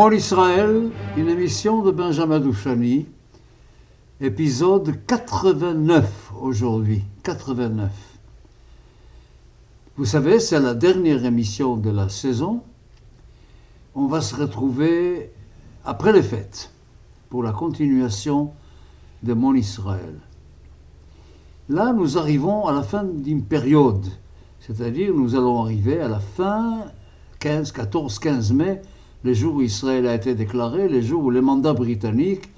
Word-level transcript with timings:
Mon 0.00 0.12
Israël, 0.12 0.88
une 1.18 1.28
émission 1.28 1.82
de 1.82 1.90
Benjamin 1.90 2.40
Douchani, 2.40 3.04
épisode 4.18 5.04
89 5.06 6.32
aujourd'hui, 6.40 7.04
89. 7.22 7.90
Vous 9.98 10.06
savez, 10.06 10.40
c'est 10.40 10.58
la 10.58 10.72
dernière 10.72 11.26
émission 11.26 11.76
de 11.76 11.90
la 11.90 12.08
saison. 12.08 12.62
On 13.94 14.06
va 14.06 14.22
se 14.22 14.34
retrouver 14.34 15.34
après 15.84 16.14
les 16.14 16.22
fêtes 16.22 16.72
pour 17.28 17.42
la 17.42 17.52
continuation 17.52 18.52
de 19.22 19.34
Mon 19.34 19.54
Israël. 19.54 20.18
Là, 21.68 21.92
nous 21.92 22.16
arrivons 22.16 22.66
à 22.66 22.72
la 22.72 22.84
fin 22.84 23.04
d'une 23.04 23.44
période, 23.44 24.06
c'est-à-dire 24.60 25.12
nous 25.12 25.34
allons 25.34 25.60
arriver 25.62 26.00
à 26.00 26.08
la 26.08 26.20
fin 26.20 26.86
15, 27.40 27.72
14, 27.72 28.18
15 28.18 28.52
mai, 28.54 28.80
le 29.22 29.34
jour 29.34 29.56
où 29.56 29.62
Israël 29.62 30.06
a 30.06 30.14
été 30.14 30.34
déclaré, 30.34 30.88
le 30.88 31.00
jour 31.00 31.24
où 31.24 31.30
le 31.30 31.42
mandat 31.42 31.72
britannique 31.72 32.48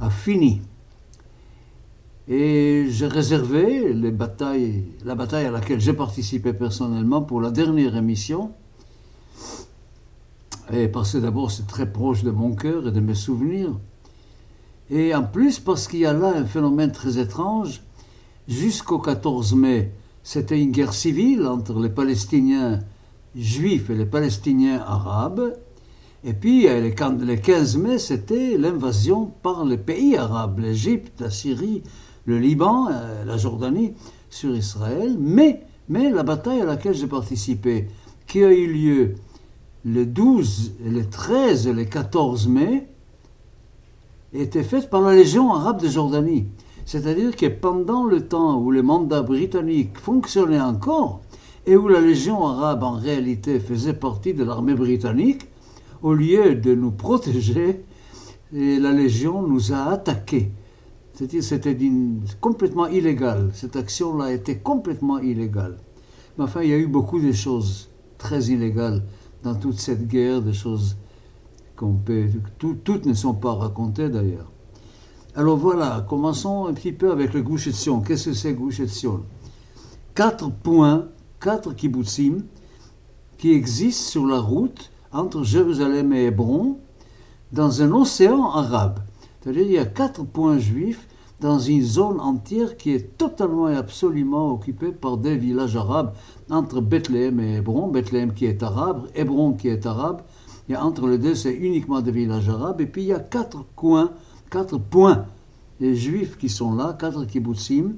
a 0.00 0.10
fini. 0.10 0.60
Et 2.28 2.86
j'ai 2.90 3.06
réservé 3.06 3.92
la 3.92 4.10
bataille 4.10 4.84
à 5.04 5.50
laquelle 5.50 5.80
j'ai 5.80 5.92
participé 5.92 6.52
personnellement 6.52 7.22
pour 7.22 7.40
la 7.40 7.50
dernière 7.50 7.96
émission. 7.96 8.52
Et 10.72 10.86
parce 10.86 11.14
que 11.14 11.18
d'abord 11.18 11.50
c'est 11.50 11.66
très 11.66 11.90
proche 11.90 12.22
de 12.22 12.30
mon 12.30 12.54
cœur 12.54 12.86
et 12.86 12.92
de 12.92 13.00
mes 13.00 13.14
souvenirs. 13.14 13.72
Et 14.90 15.14
en 15.14 15.24
plus 15.24 15.58
parce 15.58 15.88
qu'il 15.88 16.00
y 16.00 16.06
a 16.06 16.12
là 16.12 16.34
un 16.36 16.44
phénomène 16.44 16.92
très 16.92 17.18
étrange. 17.18 17.82
Jusqu'au 18.46 18.98
14 18.98 19.54
mai, 19.54 19.92
c'était 20.22 20.60
une 20.60 20.72
guerre 20.72 20.92
civile 20.92 21.46
entre 21.46 21.80
les 21.80 21.88
Palestiniens 21.88 22.80
juifs 23.34 23.90
et 23.90 23.94
les 23.94 24.06
Palestiniens 24.06 24.80
arabes. 24.80 25.54
Et 26.22 26.34
puis, 26.34 26.66
le 26.66 27.34
15 27.34 27.76
mai, 27.78 27.98
c'était 27.98 28.58
l'invasion 28.58 29.32
par 29.42 29.64
les 29.64 29.78
pays 29.78 30.16
arabes, 30.16 30.58
l'Égypte, 30.58 31.20
la 31.20 31.30
Syrie, 31.30 31.82
le 32.26 32.38
Liban, 32.38 32.88
euh, 32.90 33.24
la 33.24 33.38
Jordanie, 33.38 33.94
sur 34.28 34.54
Israël. 34.54 35.16
Mais, 35.18 35.62
mais 35.88 36.10
la 36.10 36.22
bataille 36.22 36.60
à 36.60 36.66
laquelle 36.66 36.94
j'ai 36.94 37.06
participé, 37.06 37.88
qui 38.26 38.44
a 38.44 38.52
eu 38.52 38.70
lieu 38.70 39.14
le 39.84 40.04
12, 40.04 40.74
le 40.84 41.08
13 41.08 41.68
et 41.68 41.72
le 41.72 41.84
14 41.84 42.48
mai, 42.48 42.86
était 44.34 44.62
faite 44.62 44.90
par 44.90 45.00
la 45.00 45.14
Légion 45.14 45.52
arabe 45.54 45.80
de 45.80 45.88
Jordanie. 45.88 46.46
C'est-à-dire 46.84 47.34
que 47.34 47.46
pendant 47.46 48.04
le 48.04 48.28
temps 48.28 48.58
où 48.58 48.70
les 48.70 48.82
mandats 48.82 49.22
britanniques 49.22 49.98
fonctionnaient 49.98 50.60
encore, 50.60 51.22
et 51.66 51.76
où 51.76 51.88
la 51.88 52.00
Légion 52.00 52.46
arabe 52.46 52.82
en 52.82 52.92
réalité 52.92 53.58
faisait 53.58 53.94
partie 53.94 54.34
de 54.34 54.44
l'armée 54.44 54.74
britannique, 54.74 55.49
au 56.02 56.14
lieu 56.14 56.54
de 56.54 56.74
nous 56.74 56.90
protéger, 56.90 57.84
la 58.52 58.92
Légion 58.92 59.42
nous 59.42 59.72
a 59.72 59.90
attaqués. 59.90 60.50
C'était 61.14 61.76
complètement 62.40 62.86
illégal. 62.86 63.50
Cette 63.52 63.76
action-là 63.76 64.32
était 64.32 64.58
complètement 64.58 65.18
illégale. 65.18 65.76
Mais 66.38 66.44
enfin, 66.44 66.62
il 66.62 66.70
y 66.70 66.72
a 66.72 66.78
eu 66.78 66.86
beaucoup 66.86 67.20
de 67.20 67.32
choses 67.32 67.90
très 68.16 68.44
illégales 68.44 69.02
dans 69.42 69.54
toute 69.54 69.78
cette 69.78 70.08
guerre, 70.08 70.42
des 70.42 70.52
choses 70.52 70.96
qu'on 71.76 71.94
peut... 71.94 72.26
toutes 72.58 73.06
ne 73.06 73.14
sont 73.14 73.34
pas 73.34 73.54
racontées 73.54 74.08
d'ailleurs. 74.08 74.50
Alors 75.34 75.56
voilà, 75.56 76.04
commençons 76.08 76.66
un 76.66 76.72
petit 76.72 76.92
peu 76.92 77.12
avec 77.12 77.34
le 77.34 77.42
Gush 77.42 77.68
Qu'est-ce 78.06 78.30
que 78.30 78.34
c'est 78.34 78.54
Gush 78.54 78.80
Quatre 80.14 80.50
points, 80.50 81.08
quatre 81.40 81.72
kibbutzim 81.72 82.44
qui 83.38 83.52
existent 83.52 84.10
sur 84.10 84.26
la 84.26 84.40
route 84.40 84.89
entre 85.12 85.42
Jérusalem 85.44 86.12
et 86.12 86.26
Hébron 86.26 86.78
dans 87.52 87.82
un 87.82 87.92
océan 87.92 88.50
arabe. 88.50 89.00
C'est-à-dire 89.40 89.62
qu'il 89.62 89.72
y 89.72 89.78
a 89.78 89.86
quatre 89.86 90.24
points 90.24 90.58
juifs 90.58 91.06
dans 91.40 91.58
une 91.58 91.82
zone 91.82 92.20
entière 92.20 92.76
qui 92.76 92.92
est 92.92 93.16
totalement 93.16 93.68
et 93.68 93.76
absolument 93.76 94.52
occupée 94.52 94.92
par 94.92 95.16
des 95.16 95.36
villages 95.36 95.76
arabes 95.76 96.12
entre 96.50 96.80
Bethléem 96.80 97.40
et 97.40 97.56
Hébron. 97.56 97.88
Bethléem 97.88 98.34
qui 98.34 98.44
est 98.44 98.62
arabe, 98.62 99.08
Hébron 99.14 99.54
qui 99.54 99.68
est 99.68 99.86
arabe. 99.86 100.22
Et 100.68 100.76
entre 100.76 101.08
les 101.08 101.18
deux, 101.18 101.34
c'est 101.34 101.54
uniquement 101.54 102.00
des 102.00 102.12
villages 102.12 102.48
arabes. 102.48 102.80
Et 102.80 102.86
puis 102.86 103.02
il 103.02 103.08
y 103.08 103.12
a 103.12 103.18
quatre 103.20 103.64
coins, 103.74 104.12
quatre 104.50 104.78
points, 104.78 105.24
les 105.80 105.96
juifs 105.96 106.36
qui 106.36 106.48
sont 106.48 106.74
là, 106.74 106.96
quatre 106.98 107.24
kibbutzim, 107.24 107.94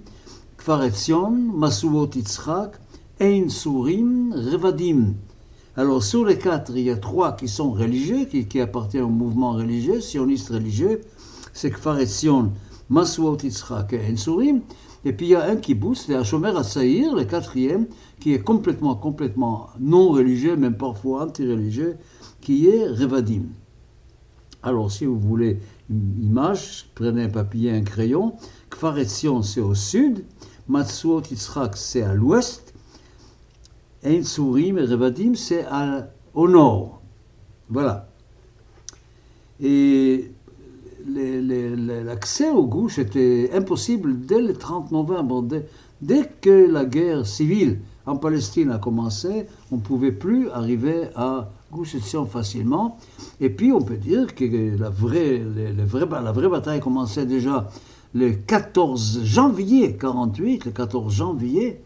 Kfar 0.57 0.85
Etzion, 0.85 1.33
Masuot 1.33 2.11
Yitzchak, 2.15 2.79
Ein 3.21 3.49
Surim, 3.49 4.33
Revadim. 4.33 5.15
Alors, 5.75 6.03
sur 6.03 6.27
les 6.27 6.37
quatre, 6.37 6.73
il 6.77 6.83
y 6.83 6.91
a 6.91 6.99
trois 6.99 7.33
qui 7.33 7.49
sont 7.49 7.71
religieux, 7.71 8.27
qui, 8.27 8.61
appartiennent 8.61 9.05
au 9.05 9.09
mouvement 9.09 9.53
religieux, 9.53 10.03
sioniste 10.03 10.51
religieux. 10.51 11.01
C'est 11.55 11.71
Kfar 11.71 11.99
Etzion, 11.99 12.53
Masuot 12.91 13.39
Yitzchak 13.43 13.95
et 13.95 14.13
Ensurim. 14.13 14.61
Et 15.07 15.15
puis 15.15 15.27
il 15.27 15.31
y 15.31 15.35
a 15.35 15.45
un 15.45 15.57
kibbutz, 15.57 16.05
c'est 16.07 16.15
Hashomer 16.15 16.53
Assaïr, 16.55 17.15
le 17.15 17.25
quatrième, 17.25 17.87
qui 18.21 18.35
est 18.35 18.43
complètement, 18.43 18.95
complètement 18.97 19.71
non 19.81 20.11
religieux, 20.11 20.57
même 20.57 20.77
parfois 20.77 21.25
anti-religieux, 21.25 21.97
qui 22.43 22.69
est 22.69 22.87
Revadim. 22.87 23.45
Alors, 24.63 24.93
si 24.93 25.07
vous 25.07 25.19
voulez 25.19 25.59
une 25.89 26.23
image, 26.23 26.91
prenez 26.95 27.25
un 27.25 27.31
papier, 27.31 27.71
un 27.71 27.83
crayon. 27.83 28.35
Kfar 28.69 28.99
Etzion, 28.99 29.41
c'est 29.41 29.63
au 29.63 29.75
sud. 29.75 30.27
Matsuot 30.69 31.23
Yitzchak, 31.31 31.79
c'est 31.79 32.03
à 32.03 32.13
l'ouest. 32.13 32.72
Ein 34.05 34.25
Sourim 34.25 34.79
et 34.79 34.85
Revadim, 34.85 35.35
c'est 35.35 35.65
au 36.35 36.49
nord. 36.49 37.03
Voilà. 37.69 38.09
Et 39.61 40.33
l'accès 41.07 42.51
aux 42.51 42.67
gouches 42.67 42.99
était 42.99 43.51
impossible 43.55 44.27
dès 44.27 44.43
le 44.43 44.55
30 44.55 44.91
novembre. 44.91 45.45
Dès, 46.01 46.29
que 46.41 46.69
la 46.69 46.85
guerre 46.85 47.25
civile 47.25 47.79
en 48.05 48.17
Palestine 48.17 48.73
a 48.73 48.79
commencé, 48.79 49.47
on 49.71 49.77
ne 49.77 49.81
pouvait 49.81 50.11
plus 50.11 50.51
arriver 50.51 51.09
à 51.15 51.51
Gush 51.73 51.97
facilement. 52.29 52.99
Et 53.41 53.51
puis 53.51 53.71
on 53.71 53.81
peut 53.81 53.97
dire 53.97 54.35
que 54.35 54.45
la 54.77 54.91
vraie, 54.91 55.41
la 55.41 56.33
vraie 56.33 56.49
bataille 56.49 56.81
commençait 56.81 57.25
déjà 57.25 57.69
le 58.15 58.33
14 58.33 59.21
janvier 59.23 59.97
48, 59.97 60.65
le 60.65 60.71
14 60.73 61.15
janvier 61.15 61.81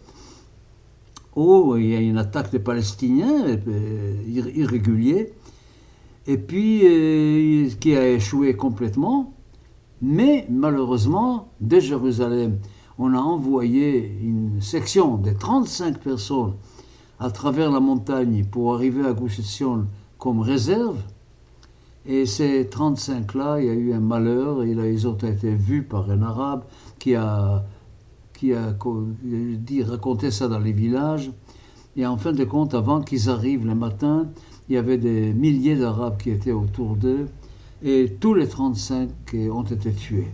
où 1.37 1.77
il 1.77 1.87
y 1.87 1.95
a 1.95 2.01
une 2.01 2.19
attaque 2.19 2.51
des 2.51 2.59
Palestiniens 2.59 3.45
euh, 3.47 4.15
irrégulière, 4.27 5.27
et 6.27 6.39
puis 6.39 6.81
euh, 6.85 7.69
qui 7.79 7.95
a 7.95 8.09
échoué 8.09 8.57
complètement. 8.57 9.35
Mais 10.03 10.47
malheureusement, 10.51 11.53
de 11.61 11.79
Jérusalem, 11.79 12.59
on 12.99 13.15
a 13.15 13.19
envoyé 13.19 14.19
une 14.23 14.61
section 14.61 15.17
de 15.17 15.31
35 15.31 15.99
personnes 15.99 16.55
à 17.19 17.31
travers 17.31 17.71
la 17.71 17.81
montagne 17.81 18.45
pour 18.45 18.75
arriver 18.75 19.07
à 19.07 19.13
Gush 19.13 19.63
comme 20.19 20.41
réserve. 20.41 20.99
Et 22.07 22.25
ces 22.25 22.65
35-là, 22.65 23.61
il 23.61 23.67
y 23.67 23.71
a 23.71 23.75
eu 23.75 23.93
un 23.93 24.01
malheur, 24.01 24.65
ils 24.65 25.09
ont 25.09 25.17
été 25.17 25.55
vus 25.55 25.83
par 25.83 26.11
un 26.11 26.23
arabe 26.23 26.65
qui 26.99 27.15
a 27.15 27.65
qui 28.37 28.53
a 28.53 28.77
dit, 29.23 29.83
raconté 29.83 30.31
ça 30.31 30.49
dans 30.49 30.59
les 30.59 30.73
villages. 30.73 31.33
Et 31.97 32.07
en 32.07 32.17
fin 32.17 32.33
de 32.33 32.45
compte, 32.45 32.75
avant 32.75 33.01
qu'ils 33.01 33.31
arrivent 33.31 33.67
le 33.67 33.75
matin, 33.75 34.29
il 34.69 34.75
y 34.75 34.79
avait 34.79 34.99
des 34.99 35.33
milliers 35.33 35.77
d'Arabes 35.77 36.19
qui 36.19 36.31
étaient 36.31 36.53
autour 36.53 36.97
d'eux 36.97 37.27
et 37.83 38.17
tous 38.21 38.35
les 38.35 38.49
35 38.49 39.09
ont 39.53 39.63
été 39.63 39.93
tués. 39.93 40.29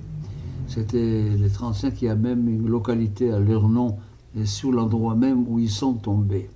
C'était 0.68 1.22
les 1.36 1.50
35, 1.50 2.00
il 2.00 2.04
y 2.06 2.08
a 2.08 2.14
même 2.14 2.48
une 2.48 2.66
localité 2.66 3.30
à 3.32 3.38
leur 3.38 3.68
nom, 3.68 3.96
sous 4.44 4.72
l'endroit 4.72 5.14
même 5.14 5.46
où 5.48 5.58
ils 5.58 5.70
sont 5.70 5.94
tombés. 5.94 6.48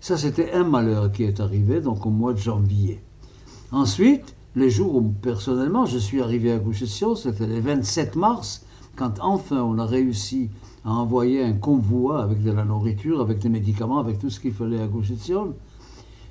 Ça, 0.00 0.16
c'était 0.16 0.52
un 0.52 0.64
malheur 0.64 1.10
qui 1.10 1.24
est 1.24 1.40
arrivé, 1.40 1.80
donc 1.80 2.06
au 2.06 2.10
mois 2.10 2.32
de 2.32 2.38
janvier. 2.38 3.00
Ensuite, 3.72 4.36
les 4.54 4.70
jours 4.70 4.94
où 4.94 5.02
personnellement 5.02 5.86
je 5.86 5.98
suis 5.98 6.22
arrivé 6.22 6.52
à 6.52 6.58
Gouchetion, 6.58 7.16
c'était 7.16 7.46
le 7.46 7.58
27 7.60 8.16
mars, 8.16 8.64
quand 8.96 9.20
enfin 9.20 9.62
on 9.62 9.78
a 9.78 9.86
réussi 9.86 10.50
à 10.84 10.92
envoyer 10.92 11.42
un 11.42 11.52
convoi 11.52 12.22
avec 12.22 12.42
de 12.42 12.50
la 12.50 12.64
nourriture, 12.64 13.20
avec 13.20 13.38
des 13.38 13.48
médicaments, 13.48 13.98
avec 13.98 14.18
tout 14.18 14.30
ce 14.30 14.40
qu'il 14.40 14.52
fallait 14.52 14.80
à 14.80 14.86
Gush 14.86 15.10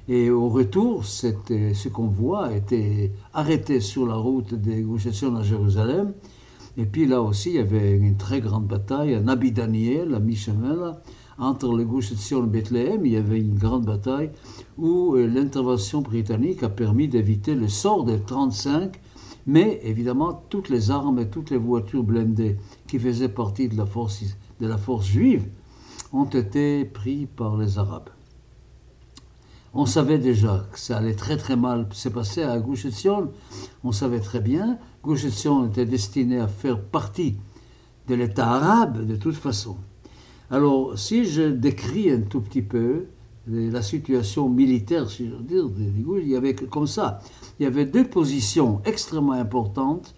et 0.07 0.29
au 0.29 0.49
retour, 0.49 1.03
ce 1.03 1.89
convoi 1.89 2.45
a 2.45 2.51
été 2.51 3.11
arrêté 3.33 3.79
sur 3.79 4.05
la 4.05 4.15
route 4.15 4.53
de 4.53 4.81
Gush 4.81 5.07
à 5.07 5.41
Jérusalem. 5.41 6.13
Et 6.77 6.85
puis 6.85 7.07
là 7.07 7.21
aussi, 7.21 7.49
il 7.49 7.55
y 7.55 7.59
avait 7.59 7.97
une 7.97 8.15
très 8.15 8.39
grande 8.39 8.67
bataille 8.67 9.15
à 9.15 9.19
Nabi 9.19 9.51
Daniel, 9.51 10.13
à 10.13 10.19
mi 10.19 10.37
entre 11.39 11.75
le 11.75 11.85
Gush 11.85 12.11
et 12.11 12.41
Bethléem. 12.41 13.03
Il 13.05 13.13
y 13.13 13.17
avait 13.17 13.39
une 13.39 13.57
grande 13.57 13.85
bataille 13.85 14.29
où 14.77 15.15
euh, 15.15 15.25
l'intervention 15.25 16.01
britannique 16.01 16.61
a 16.61 16.69
permis 16.69 17.07
d'éviter 17.07 17.55
le 17.55 17.67
sort 17.67 18.03
des 18.03 18.19
35 18.19 18.99
mais 19.45 19.79
évidemment, 19.83 20.33
toutes 20.49 20.69
les 20.69 20.89
armes 20.89 21.19
et 21.19 21.29
toutes 21.29 21.51
les 21.51 21.57
voitures 21.57 22.03
blindées 22.03 22.57
qui 22.87 22.97
faisaient 22.97 23.29
partie 23.29 23.69
de 23.69 23.77
la 23.77 23.85
force, 23.85 25.05
juive 25.05 25.47
ont 26.11 26.25
été 26.25 26.85
prises 26.85 27.27
par 27.35 27.57
les 27.57 27.77
Arabes. 27.77 28.09
On 29.73 29.85
savait 29.85 30.17
déjà 30.17 30.65
que 30.71 30.79
ça 30.79 30.97
allait 30.97 31.15
très 31.15 31.35
très 31.35 31.57
mal 31.57 31.87
se 31.91 32.07
passer 32.07 32.43
à 32.43 32.57
Gush. 32.59 32.87
On 33.83 33.91
savait 33.91 34.21
très 34.21 34.39
bien. 34.39 34.79
Gush 35.03 35.25
Etzion 35.25 35.67
était 35.67 35.85
destiné 35.85 36.39
à 36.39 36.47
faire 36.47 36.81
partie 36.81 37.35
de 38.07 38.15
l'État 38.15 38.47
arabe 38.47 39.05
de 39.05 39.15
toute 39.17 39.35
façon. 39.35 39.75
Alors, 40.49 40.97
si 40.97 41.25
je 41.25 41.41
décris 41.41 42.09
un 42.09 42.21
tout 42.21 42.39
petit 42.39 42.61
peu 42.61 43.07
la 43.47 43.81
situation 43.81 44.49
militaire, 44.49 45.09
si 45.09 45.27
je 45.27 45.35
veux 45.35 45.43
dire, 45.43 45.69
il 46.21 46.27
y 46.27 46.35
avait 46.35 46.55
comme 46.55 46.87
ça. 46.87 47.19
Il 47.59 47.63
y 47.63 47.65
avait 47.65 47.85
deux 47.85 48.05
positions 48.05 48.81
extrêmement 48.85 49.33
importantes 49.33 50.15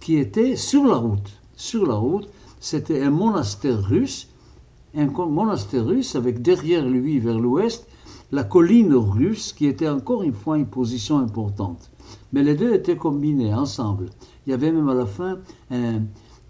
qui 0.00 0.16
étaient 0.16 0.56
sur 0.56 0.84
la 0.84 0.96
route. 0.96 1.40
Sur 1.56 1.86
la 1.86 1.94
route, 1.94 2.28
c'était 2.60 3.02
un 3.02 3.10
monastère 3.10 3.82
russe, 3.82 4.28
un 4.96 5.06
monastère 5.06 5.86
russe 5.86 6.16
avec 6.16 6.40
derrière 6.40 6.86
lui, 6.86 7.18
vers 7.18 7.38
l'ouest, 7.38 7.86
la 8.32 8.44
colline 8.44 8.94
russe 8.94 9.52
qui 9.52 9.66
était 9.66 9.88
encore 9.88 10.22
une 10.22 10.32
fois 10.32 10.56
une 10.58 10.66
position 10.66 11.18
importante. 11.18 11.90
Mais 12.32 12.42
les 12.42 12.54
deux 12.54 12.74
étaient 12.74 12.96
combinés 12.96 13.54
ensemble. 13.54 14.06
Il 14.46 14.50
y 14.50 14.54
avait 14.54 14.72
même 14.72 14.88
à 14.88 14.94
la 14.94 15.06
fin 15.06 15.38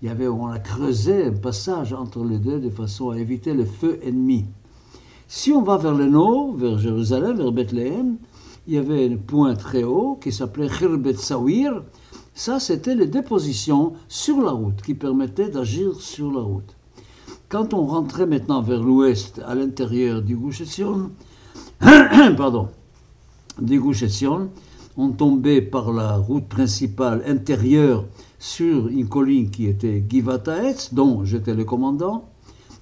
il 0.05 0.09
y 0.09 0.11
avait, 0.11 0.29
on 0.29 0.49
a 0.49 0.59
creusé 0.59 1.25
un 1.25 1.33
passage 1.33 1.95
entre 1.95 2.25
les 2.25 2.39
deux 2.39 2.61
de 2.61 2.69
façon 2.69 3.09
à 3.09 3.19
éviter 3.19 3.55
le 3.55 3.65
feu 3.65 3.99
ennemi. 4.03 4.45
Si 5.37 5.51
on 5.51 5.63
va 5.63 5.79
vers 5.79 5.97
le 5.97 6.07
nord, 6.07 6.55
vers 6.55 6.79
Jérusalem, 6.79 7.37
vers 7.37 7.51
Bethléem, 7.51 8.19
il 8.69 8.75
y 8.75 8.79
avait 8.79 9.13
un 9.13 9.17
point 9.17 9.57
très 9.57 9.83
haut 9.83 10.17
qui 10.23 10.31
s'appelait 10.31 10.69
Khirbet 10.69 11.15
Sawir. 11.15 11.83
Ça, 12.35 12.61
c'était 12.61 12.95
les 12.95 13.09
dépositions 13.09 13.95
sur 14.07 14.41
la 14.41 14.53
route 14.53 14.81
qui 14.81 14.95
permettaient 14.95 15.49
d'agir 15.49 15.97
sur 15.97 16.31
la 16.31 16.41
route. 16.41 16.77
Quand 17.49 17.75
on 17.75 17.85
rentrait 17.85 18.27
maintenant 18.27 18.63
vers 18.63 18.81
l'ouest, 18.81 19.43
à 19.45 19.57
l'intérieur 19.57 20.23
du 20.23 20.37
Gush 20.37 20.63
pardon, 22.37 22.69
du 23.61 23.83
on 24.97 25.09
tombait 25.11 25.63
par 25.63 25.93
la 25.93 26.17
route 26.17 26.47
principale 26.47 27.25
intérieure 27.27 28.05
sur 28.39 28.87
une 28.87 29.09
colline 29.09 29.51
qui 29.51 29.67
était 29.67 30.05
Givataetz, 30.09 30.95
dont 30.95 31.25
j'étais 31.25 31.55
le 31.55 31.65
commandant. 31.65 32.29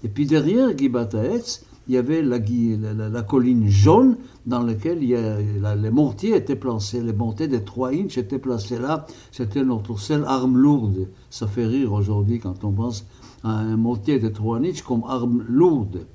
Et 0.04 0.08
puis 0.08 0.26
derrière 0.26 0.76
Givataetz, 0.76 1.64
il 1.88 1.94
y 1.94 1.96
avait 1.96 2.22
la, 2.22 2.38
la, 2.38 3.22
colline 3.22 3.68
jaune 3.68 4.16
dans 4.46 4.62
laquelle 4.62 5.00
les 5.00 5.90
mortiers 5.90 6.36
étaient 6.36 6.56
placés, 6.56 7.00
les 7.00 7.12
mortiers 7.12 7.48
de 7.48 7.58
3 7.58 7.90
inches 7.90 8.18
étaient 8.18 8.38
placés 8.38 8.78
là. 8.78 9.06
C'était 9.32 9.64
notre 9.64 9.98
seule 9.98 10.24
arme 10.24 10.56
lourde. 10.56 11.08
Ça 11.28 11.46
fait 11.46 11.66
rire 11.66 11.92
aujourd'hui 11.92 12.38
quand 12.38 12.64
on 12.64 12.70
pense 12.70 13.04
à 13.42 13.50
un 13.50 13.76
mortier 13.76 14.20
de 14.20 14.28
3 14.28 14.58
inches 14.58 14.82
comme 14.82 15.02
arme 15.08 15.44
lourde. 15.48 16.06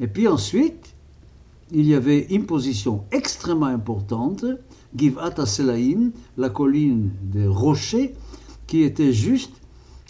Et 0.00 0.08
puis 0.08 0.26
ensuite, 0.26 0.94
il 1.72 1.86
y 1.86 1.94
avait 1.94 2.26
une 2.30 2.46
position 2.46 3.04
extrêmement 3.12 3.66
importante, 3.66 4.44
Givat 4.96 5.46
Selaim, 5.46 6.10
la 6.36 6.48
colline 6.48 7.12
des 7.22 7.46
rochers, 7.46 8.14
qui 8.66 8.82
était 8.82 9.12
juste 9.12 9.52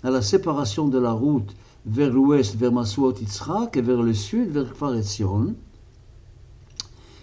à 0.02 0.10
la 0.10 0.22
séparation 0.22 0.88
de 0.88 0.98
la 0.98 1.12
route 1.12 1.54
vers 1.86 2.10
l'ouest, 2.10 2.56
vers 2.56 2.72
Masuot 2.72 3.14
Yitzhak, 3.14 3.76
et 3.76 3.82
vers 3.82 4.02
le 4.02 4.14
sud, 4.14 4.50
vers 4.50 4.72
Kfar 4.72 4.94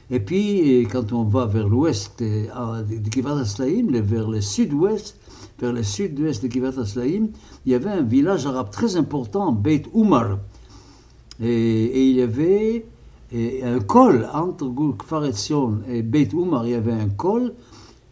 Et 0.10 0.20
puis, 0.20 0.88
quand 0.92 1.14
on 1.14 1.24
va 1.24 1.46
vers 1.46 1.68
l'ouest 1.68 2.20
de 2.20 3.10
Kivat 3.10 3.40
Aslaim, 3.40 3.88
vers 3.92 4.30
le 4.30 4.42
sud-ouest, 4.42 5.18
vers 5.60 5.74
le 5.74 5.84
sud-ouest 5.84 6.44
de 6.44 6.48
Kivat 6.48 6.80
Aslaim, 6.80 7.28
il 7.66 7.72
y 7.72 7.76
avait 7.76 7.92
un 7.92 8.02
village 8.02 8.46
arabe 8.46 8.72
très 8.72 8.96
important, 8.96 9.52
Beit 9.52 9.84
Umar. 9.94 10.40
Et, 11.40 12.10
il 12.10 12.16
y 12.16 12.22
avait 12.22 12.86
un 13.64 13.80
col 13.80 14.28
entre 14.34 14.72
Kfar 14.98 15.26
et 15.88 16.02
Beit 16.02 16.30
Umar, 16.34 16.66
il 16.66 16.72
y 16.72 16.76
avait 16.76 16.94
un 16.94 17.10
col 17.10 17.54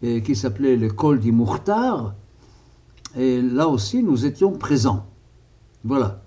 qui 0.01 0.36
s'appelait 0.36 0.75
le 0.75 0.89
col 0.89 1.19
du 1.19 1.31
Mukhtar. 1.31 2.13
Et 3.18 3.41
là 3.41 3.68
aussi, 3.68 4.03
nous 4.03 4.25
étions 4.25 4.51
présents. 4.51 5.06
Voilà. 5.83 6.21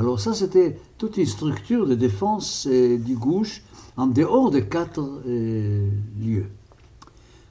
Alors 0.00 0.18
ça, 0.18 0.32
c'était 0.32 0.78
toute 0.96 1.18
une 1.18 1.26
structure 1.26 1.86
de 1.86 1.94
défense 1.94 2.66
euh, 2.70 2.96
du 2.96 3.16
gauche 3.16 3.62
en 3.98 4.06
dehors 4.06 4.50
de 4.50 4.58
quatre 4.60 5.02
euh, 5.26 5.90
lieux. 6.18 6.46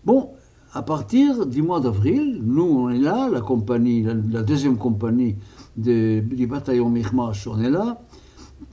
Bon, 0.03 0.31
à 0.73 0.81
partir 0.81 1.45
du 1.45 1.61
mois 1.61 1.79
d'avril, 1.79 2.41
nous, 2.43 2.63
on 2.63 2.89
est 2.89 2.97
là, 2.97 3.29
la 3.31 3.41
compagnie, 3.41 4.01
la, 4.01 4.41
deuxième 4.41 4.77
compagnie 4.77 5.35
du 5.77 6.47
bataillon 6.49 6.89
Mikhmash, 6.89 7.45
on 7.45 7.61
est 7.61 7.69
là. 7.69 8.01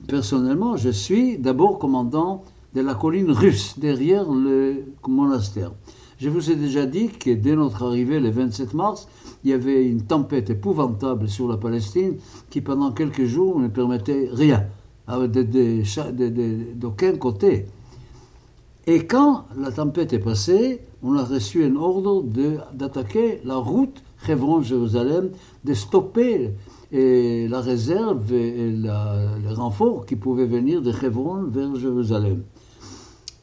Personnellement, 0.08 0.78
je 0.78 0.88
suis 0.88 1.36
d'abord 1.36 1.78
commandant 1.78 2.44
de 2.74 2.80
la 2.80 2.94
colline 2.94 3.30
russe, 3.30 3.78
derrière 3.78 4.24
le 4.32 4.84
monastère. 5.06 5.72
Je 6.18 6.30
vous 6.30 6.50
ai 6.50 6.56
déjà 6.56 6.86
dit 6.86 7.08
que 7.08 7.30
dès 7.30 7.54
notre 7.54 7.82
arrivée 7.82 8.20
le 8.20 8.30
27 8.30 8.72
mars, 8.72 9.06
il 9.44 9.50
y 9.50 9.52
avait 9.52 9.86
une 9.86 10.02
tempête 10.02 10.48
épouvantable 10.48 11.28
sur 11.28 11.46
la 11.46 11.58
Palestine 11.58 12.16
qui 12.48 12.62
pendant 12.62 12.90
quelques 12.92 13.26
jours 13.26 13.60
ne 13.60 13.68
permettait 13.68 14.30
rien, 14.32 14.64
d'aucun 16.74 17.16
côté. 17.16 17.66
Et 18.86 19.06
quand 19.06 19.44
la 19.58 19.70
tempête 19.70 20.14
est 20.14 20.18
passée, 20.18 20.80
on 21.02 21.16
a 21.16 21.24
reçu 21.24 21.64
un 21.64 21.76
ordre 21.76 22.24
d'attaquer 22.72 23.40
la 23.44 23.56
route 23.56 24.02
Hebron-Jérusalem, 24.26 25.30
de 25.64 25.74
stopper 25.74 26.52
et 26.92 27.46
la 27.48 27.60
réserve 27.60 28.32
et 28.32 28.70
les 28.70 29.54
renforts 29.54 30.06
qui 30.06 30.16
pouvaient 30.16 30.46
venir 30.46 30.80
de 30.80 30.92
Hebron 30.92 31.44
vers 31.50 31.74
Jérusalem. 31.74 32.42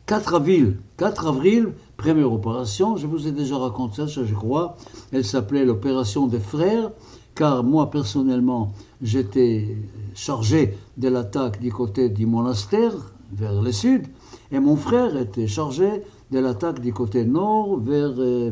4 0.06 0.36
avril, 0.36 0.78
4 0.98 1.28
avril, 1.28 1.74
première 1.96 2.32
opération, 2.32 2.98
je 2.98 3.08
vous 3.08 3.28
ai 3.28 3.32
déjà 3.32 3.58
raconté 3.58 4.08
ça, 4.08 4.24
je 4.26 4.36
crois. 4.36 4.76
Elle 5.14 5.24
s'appelait 5.24 5.64
l'opération 5.64 6.28
des 6.28 6.40
frères, 6.40 6.92
car 7.36 7.64
moi 7.64 7.90
personnellement, 7.90 8.74
j'étais 9.02 9.78
chargé 10.14 10.78
de 10.98 11.08
l'attaque 11.08 11.60
du 11.62 11.72
côté 11.72 12.10
du 12.10 12.26
monastère, 12.26 13.14
vers 13.32 13.62
le 13.62 13.72
sud, 13.72 14.08
et 14.52 14.60
mon 14.60 14.76
frère 14.76 15.18
était 15.18 15.48
chargé 15.48 16.04
de 16.32 16.40
l'attaque 16.40 16.82
du 16.82 16.94
côté 16.94 17.24
nord, 17.24 17.80
vers, 17.80 18.14
euh, 18.18 18.52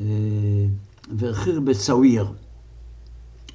euh, 0.00 0.66
vers. 1.10 2.32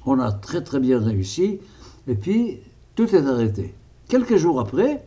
On 0.06 0.18
a 0.18 0.32
très 0.32 0.62
très 0.62 0.80
bien 0.80 0.98
réussi, 0.98 1.60
et 2.08 2.14
puis 2.14 2.58
tout 2.96 3.14
est 3.14 3.26
arrêté. 3.26 3.74
Quelques 4.08 4.36
jours 4.36 4.60
après, 4.60 5.04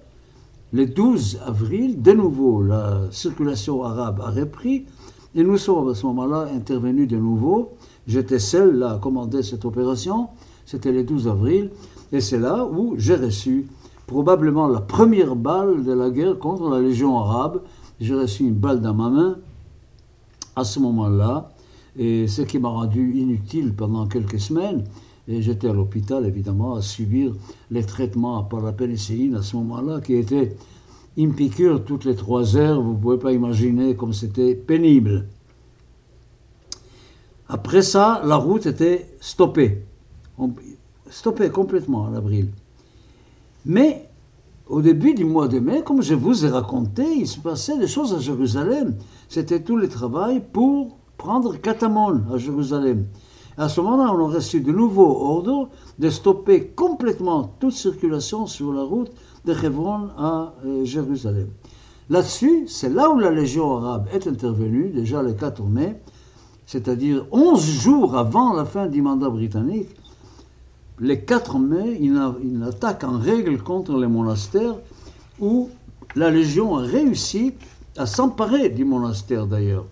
le 0.73 0.85
12 0.85 1.39
avril, 1.45 2.01
de 2.01 2.13
nouveau, 2.13 2.63
la 2.63 3.01
circulation 3.11 3.83
arabe 3.83 4.21
a 4.21 4.29
repris 4.29 4.85
et 5.35 5.43
nous 5.43 5.57
sommes 5.57 5.89
à 5.89 5.95
ce 5.95 6.05
moment-là 6.05 6.47
intervenus 6.53 7.07
de 7.07 7.17
nouveau. 7.17 7.71
J'étais 8.07 8.39
seul 8.39 8.77
là 8.77 8.93
à 8.93 8.97
commander 8.97 9.43
cette 9.43 9.65
opération, 9.65 10.29
c'était 10.65 10.91
le 10.91 11.03
12 11.03 11.27
avril, 11.27 11.71
et 12.11 12.21
c'est 12.21 12.39
là 12.39 12.65
où 12.65 12.95
j'ai 12.97 13.15
reçu 13.15 13.67
probablement 14.07 14.67
la 14.67 14.81
première 14.81 15.35
balle 15.35 15.83
de 15.83 15.93
la 15.93 16.09
guerre 16.09 16.39
contre 16.39 16.69
la 16.69 16.79
Légion 16.79 17.17
arabe. 17.17 17.61
J'ai 17.99 18.15
reçu 18.15 18.43
une 18.43 18.55
balle 18.55 18.81
dans 18.81 18.93
ma 18.93 19.09
main 19.09 19.37
à 20.55 20.63
ce 20.63 20.79
moment-là, 20.79 21.51
et 21.97 22.27
ce 22.27 22.41
qui 22.41 22.59
m'a 22.59 22.69
rendu 22.69 23.13
inutile 23.17 23.73
pendant 23.73 24.07
quelques 24.07 24.39
semaines. 24.39 24.83
Et 25.27 25.41
j'étais 25.41 25.69
à 25.69 25.73
l'hôpital, 25.73 26.25
évidemment, 26.25 26.75
à 26.75 26.81
subir 26.81 27.33
les 27.69 27.83
traitements 27.83 28.43
par 28.43 28.61
la 28.61 28.71
pénicilline 28.71 29.35
à 29.35 29.41
ce 29.41 29.55
moment-là, 29.57 30.01
qui 30.01 30.15
était 30.15 30.55
une 31.17 31.33
piqûre 31.33 31.83
toutes 31.83 32.05
les 32.05 32.15
trois 32.15 32.55
heures. 32.57 32.81
Vous 32.81 32.93
ne 32.93 32.97
pouvez 32.97 33.17
pas 33.17 33.31
imaginer 33.31 33.95
comme 33.95 34.13
c'était 34.13 34.55
pénible. 34.55 35.27
Après 37.47 37.81
ça, 37.81 38.21
la 38.25 38.37
route 38.37 38.65
était 38.65 39.07
stoppée. 39.19 39.83
stoppée 41.09 41.49
complètement 41.49 42.03
en 42.03 42.13
avril. 42.13 42.49
Mais 43.65 44.09
au 44.67 44.81
début 44.81 45.13
du 45.13 45.25
mois 45.25 45.49
de 45.49 45.59
mai, 45.59 45.83
comme 45.83 46.01
je 46.01 46.13
vous 46.13 46.45
ai 46.45 46.49
raconté, 46.49 47.03
il 47.03 47.27
se 47.27 47.39
passait 47.39 47.77
des 47.77 47.87
choses 47.87 48.13
à 48.13 48.19
Jérusalem. 48.19 48.95
C'était 49.27 49.61
tout 49.61 49.75
le 49.75 49.89
travail 49.89 50.41
pour 50.53 50.97
prendre 51.17 51.57
Katamon 51.57 52.21
à 52.33 52.37
Jérusalem. 52.37 53.05
À 53.57 53.67
ce 53.67 53.81
moment-là, 53.81 54.13
on 54.13 54.29
a 54.29 54.33
reçu 54.33 54.61
de 54.61 54.71
nouveaux 54.71 55.35
ordres 55.35 55.69
de 55.99 56.09
stopper 56.09 56.67
complètement 56.67 57.53
toute 57.59 57.73
circulation 57.73 58.47
sur 58.47 58.71
la 58.71 58.83
route 58.83 59.11
de 59.45 59.53
Hebron 59.53 60.09
à 60.17 60.53
euh, 60.65 60.85
Jérusalem. 60.85 61.49
Là-dessus, 62.09 62.65
c'est 62.67 62.89
là 62.89 63.09
où 63.09 63.19
la 63.19 63.31
Légion 63.31 63.77
arabe 63.77 64.07
est 64.13 64.27
intervenue, 64.27 64.89
déjà 64.89 65.21
le 65.21 65.33
4 65.33 65.63
mai, 65.63 66.01
c'est-à-dire 66.65 67.25
11 67.31 67.61
jours 67.61 68.17
avant 68.17 68.53
la 68.53 68.65
fin 68.65 68.87
du 68.87 69.01
mandat 69.01 69.29
britannique. 69.29 69.89
Le 70.97 71.15
4 71.15 71.57
mai, 71.59 71.97
une 71.99 72.63
attaque 72.63 73.03
en 73.03 73.17
règle 73.17 73.57
contre 73.61 73.97
les 73.97 74.07
monastères 74.07 74.75
où 75.39 75.69
la 76.15 76.29
Légion 76.29 76.77
a 76.77 76.81
réussi 76.81 77.53
à 77.97 78.05
s'emparer 78.05 78.69
du 78.69 78.85
monastère 78.85 79.47
d'ailleurs. 79.47 79.85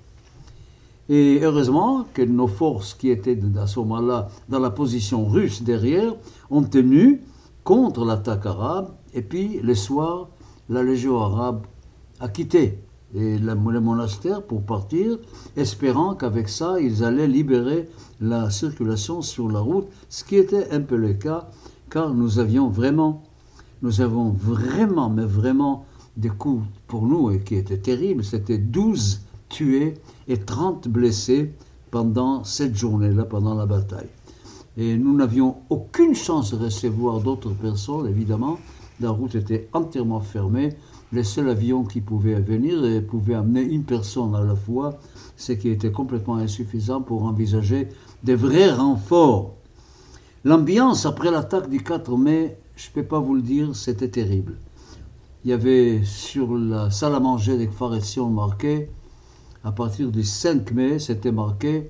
Et 1.09 1.39
heureusement 1.41 2.05
que 2.13 2.21
nos 2.21 2.47
forces 2.47 2.93
qui 2.93 3.09
étaient 3.09 3.39
à 3.59 3.65
ce 3.65 3.79
moment-là 3.79 4.29
dans 4.47 4.59
la 4.59 4.69
position 4.69 5.25
russe 5.25 5.63
derrière 5.63 6.13
ont 6.51 6.63
tenu 6.63 7.21
contre 7.63 8.05
l'attaque 8.05 8.45
arabe. 8.45 8.91
Et 9.15 9.23
puis 9.23 9.59
le 9.61 9.73
soir, 9.73 10.29
la 10.69 10.83
Légion 10.83 11.19
arabe 11.19 11.65
à 12.19 12.29
quitter 12.29 12.77
et 13.15 13.39
le 13.39 13.55
monastère 13.55 14.43
pour 14.43 14.61
partir, 14.61 15.17
espérant 15.57 16.13
qu'avec 16.13 16.47
ça, 16.47 16.79
ils 16.79 17.03
allaient 17.03 17.27
libérer 17.27 17.89
la 18.21 18.51
circulation 18.51 19.23
sur 19.23 19.49
la 19.49 19.59
route, 19.59 19.87
ce 20.09 20.23
qui 20.23 20.35
était 20.35 20.69
un 20.71 20.81
peu 20.81 20.95
le 20.95 21.13
cas, 21.13 21.49
car 21.89 22.13
nous 22.13 22.37
avions 22.37 22.69
vraiment, 22.69 23.23
nous 23.81 24.01
avons 24.01 24.29
vraiment, 24.29 25.09
mais 25.09 25.25
vraiment 25.25 25.85
des 26.17 26.29
coups 26.29 26.63
pour 26.87 27.07
nous 27.07 27.31
et 27.31 27.39
qui 27.39 27.55
étaient 27.55 27.79
terribles. 27.79 28.23
C'était 28.23 28.59
12 28.59 29.21
tués 29.47 29.95
et 30.29 30.37
30 30.37 30.87
blessés 30.87 31.51
pendant 31.91 32.45
cette 32.45 32.75
journée-là, 32.75 33.25
pendant 33.25 33.55
la 33.55 33.65
bataille. 33.65 34.07
Et 34.77 34.97
nous 34.97 35.15
n'avions 35.15 35.57
aucune 35.69 36.15
chance 36.15 36.53
de 36.53 36.63
recevoir 36.63 37.19
d'autres 37.19 37.51
personnes, 37.51 38.07
évidemment. 38.07 38.57
La 39.01 39.09
route 39.09 39.35
était 39.35 39.67
entièrement 39.73 40.21
fermée 40.21 40.75
les 41.11 41.23
seuls 41.23 41.49
avions 41.49 41.83
qui 41.83 42.01
pouvaient 42.01 42.39
venir 42.39 43.03
pouvaient 43.07 43.33
amener 43.33 43.61
une 43.61 43.83
personne 43.83 44.35
à 44.35 44.41
la 44.41 44.55
fois, 44.55 44.99
ce 45.37 45.53
qui 45.53 45.69
était 45.69 45.91
complètement 45.91 46.35
insuffisant 46.35 47.01
pour 47.01 47.23
envisager 47.23 47.87
des 48.23 48.35
vrais 48.35 48.71
renforts. 48.71 49.55
L'ambiance 50.43 51.05
après 51.05 51.31
l'attaque 51.31 51.69
du 51.69 51.81
4 51.81 52.15
mai, 52.17 52.57
je 52.75 52.89
ne 52.89 52.93
peux 52.93 53.07
pas 53.07 53.19
vous 53.19 53.35
le 53.35 53.41
dire, 53.41 53.75
c'était 53.75 54.09
terrible. 54.09 54.57
Il 55.43 55.49
y 55.49 55.53
avait 55.53 56.03
sur 56.03 56.55
la 56.55 56.91
salle 56.91 57.15
à 57.15 57.19
manger 57.19 57.57
des 57.57 57.67
Kfaretsion 57.67 58.29
marqué, 58.29 58.89
à 59.63 59.71
partir 59.71 60.11
du 60.11 60.23
5 60.23 60.71
mai, 60.71 60.99
c'était 60.99 61.31
marqué 61.31 61.89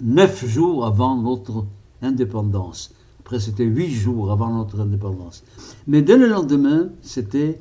neuf 0.00 0.46
jours 0.46 0.86
avant 0.86 1.16
notre 1.16 1.66
indépendance. 2.02 2.94
Après, 3.20 3.38
c'était 3.38 3.64
huit 3.64 3.90
jours 3.90 4.32
avant 4.32 4.52
notre 4.52 4.80
indépendance. 4.80 5.44
Mais 5.86 6.02
dès 6.02 6.16
le 6.16 6.28
lendemain, 6.28 6.88
c'était 7.02 7.58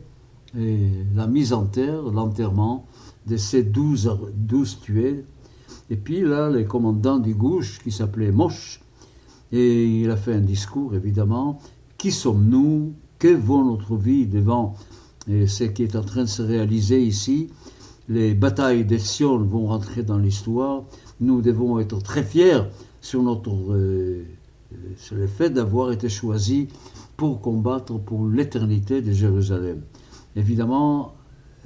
et 0.58 0.90
la 1.16 1.28
mise 1.28 1.54
en 1.54 1.66
terre, 1.66 2.02
l'enterrement 2.02 2.86
de 3.28 3.38
ces 3.38 3.64
douze, 3.64 4.10
tués. 4.82 5.24
Et 5.90 5.96
puis 5.96 6.22
là, 6.22 6.50
le 6.50 6.64
commandant 6.64 7.20
du 7.20 7.36
gauche, 7.36 7.80
qui 7.84 7.92
s'appelait 7.92 8.32
Moche, 8.32 8.82
et 9.52 10.02
il 10.02 10.10
a 10.10 10.16
fait 10.16 10.34
un 10.34 10.42
discours, 10.42 10.96
évidemment. 10.96 11.60
Qui 11.98 12.12
sommes-nous? 12.12 12.94
Que 13.18 13.28
vaut 13.28 13.64
notre 13.64 13.96
vie 13.96 14.26
devant 14.26 14.76
ce 15.28 15.66
qui 15.66 15.84
est 15.84 15.96
en 15.96 16.04
train 16.04 16.22
de 16.22 16.30
se 16.30 16.42
réaliser 16.42 17.04
ici? 17.04 17.50
Les 18.10 18.34
batailles 18.34 18.86
des 18.86 18.98
Sion 18.98 19.38
vont 19.38 19.68
rentrer 19.68 20.02
dans 20.02 20.18
l'histoire. 20.18 20.84
Nous 21.22 21.42
devons 21.42 21.80
être 21.80 22.02
très 22.02 22.24
fiers 22.24 22.62
sur, 23.02 23.22
notre, 23.22 23.52
euh, 23.72 24.26
sur 24.98 25.16
le 25.16 25.28
fait 25.28 25.52
d'avoir 25.52 25.92
été 25.92 26.10
choisis 26.10 26.68
pour 27.18 27.40
combattre 27.40 28.00
pour 28.00 28.28
l'éternité 28.28 29.04
de 29.04 29.12
Jérusalem. 29.12 29.82
Évidemment, 30.36 31.14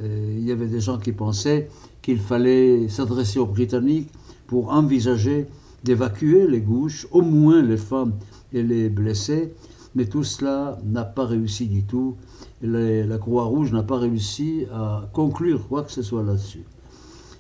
euh, 0.02 0.36
il 0.38 0.44
y 0.44 0.52
avait 0.52 0.68
des 0.68 0.82
gens 0.82 0.98
qui 0.98 1.14
pensaient 1.14 1.70
qu'il 2.02 2.20
fallait 2.20 2.90
s'adresser 2.90 3.40
aux 3.40 3.46
Britanniques 3.46 4.10
pour 4.46 4.74
envisager 4.74 5.48
d'évacuer 5.86 6.46
les 6.48 6.60
gauches, 6.60 7.08
au 7.12 7.22
moins 7.22 7.62
les 7.62 7.78
femmes 7.78 8.16
et 8.52 8.64
les 8.64 8.90
blessés, 8.90 9.54
mais 9.96 10.06
tout 10.06 10.24
cela 10.24 10.78
n'a 10.84 11.06
pas 11.06 11.26
réussi 11.26 11.68
du 11.68 11.84
tout. 11.84 12.16
La 12.64 13.18
Croix-Rouge 13.18 13.72
n'a 13.74 13.84
pas 13.84 14.00
réussi 14.00 14.66
à 14.74 15.10
conclure 15.14 15.68
quoi 15.68 15.84
que 15.84 15.92
ce 15.92 16.02
soit 16.02 16.24
là-dessus. 16.24 16.64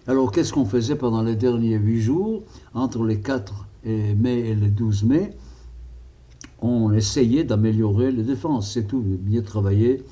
Alors 0.05 0.31
qu'est-ce 0.31 0.53
qu'on 0.53 0.65
faisait 0.65 0.95
pendant 0.95 1.23
les 1.23 1.35
derniers 1.35 1.77
huit 1.77 2.01
jours, 2.01 2.43
entre 2.73 3.05
les 3.05 3.19
4 3.19 3.67
mai 3.85 4.49
et 4.49 4.55
les 4.55 4.69
12 4.69 5.03
mai 5.05 5.31
On 6.61 6.91
essayait 6.91 7.43
d'améliorer 7.43 8.11
les 8.11 8.23
défenses, 8.23 8.71
c'est 8.73 8.85
tout, 8.85 9.01
bien 9.01 9.41
travailler 9.41 10.03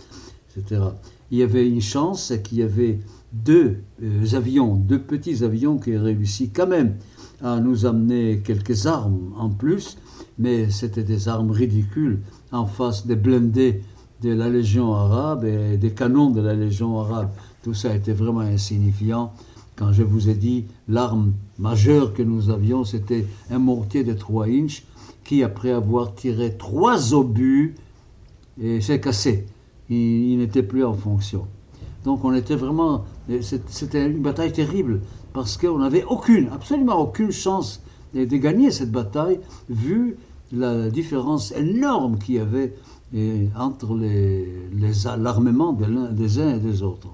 il 1.31 1.37
y 1.37 1.43
avait 1.43 1.67
une 1.67 1.81
chance, 1.81 2.25
c'est 2.25 2.41
qu'il 2.41 2.59
y 2.59 2.63
avait 2.63 2.99
deux 3.31 3.77
euh, 4.03 4.35
avions, 4.35 4.75
deux 4.75 4.99
petits 4.99 5.43
avions 5.43 5.77
qui 5.77 5.95
réussi 5.95 6.49
quand 6.49 6.67
même 6.67 6.95
à 7.41 7.59
nous 7.59 7.85
amener 7.85 8.41
quelques 8.43 8.85
armes 8.85 9.33
en 9.37 9.49
plus, 9.49 9.97
mais 10.37 10.69
c'était 10.69 11.03
des 11.03 11.29
armes 11.29 11.51
ridicules 11.51 12.19
en 12.51 12.65
face 12.65 13.07
des 13.07 13.15
blindés 13.15 13.81
de 14.21 14.31
la 14.31 14.49
Légion 14.49 14.93
arabe 14.93 15.45
et 15.45 15.77
des 15.77 15.91
canons 15.91 16.29
de 16.29 16.41
la 16.41 16.53
Légion 16.53 16.99
arabe. 16.99 17.29
Tout 17.63 17.73
ça 17.73 17.95
était 17.95 18.13
vraiment 18.13 18.41
insignifiant. 18.41 19.33
Quand 19.75 19.93
je 19.93 20.03
vous 20.03 20.29
ai 20.29 20.35
dit 20.35 20.65
l'arme 20.87 21.33
majeure 21.57 22.13
que 22.13 22.21
nous 22.21 22.49
avions, 22.49 22.83
c'était 22.83 23.25
un 23.49 23.59
mortier 23.59 24.03
de 24.03 24.13
3 24.13 24.47
inches 24.47 24.83
qui, 25.23 25.43
après 25.43 25.71
avoir 25.71 26.13
tiré 26.13 26.55
trois 26.57 27.13
obus, 27.13 27.75
s'est 28.79 28.99
cassé 28.99 29.45
il, 29.91 30.37
n'était 30.37 30.63
plus 30.63 30.83
en 30.83 30.93
fonction. 30.93 31.47
Donc 32.03 32.23
on 32.23 32.33
était 32.33 32.55
vraiment, 32.55 33.05
c'était 33.41 34.07
une 34.07 34.21
bataille 34.21 34.51
terrible 34.51 35.01
parce 35.33 35.57
qu'on 35.57 35.79
n'avait 35.79 36.03
aucune, 36.03 36.49
absolument 36.51 36.99
aucune 36.99 37.31
chance 37.31 37.81
de, 38.13 38.23
gagner 38.25 38.71
cette 38.71 38.91
bataille 38.91 39.39
vu 39.69 40.17
la 40.51 40.89
différence 40.89 41.51
énorme 41.53 42.17
qu'il 42.17 42.35
y 42.35 42.39
avait 42.39 42.73
entre 43.55 43.95
l'armement 45.17 45.77
les, 45.79 46.15
des 46.15 46.39
uns 46.39 46.55
et 46.55 46.59
des 46.59 46.83
autres. 46.83 47.09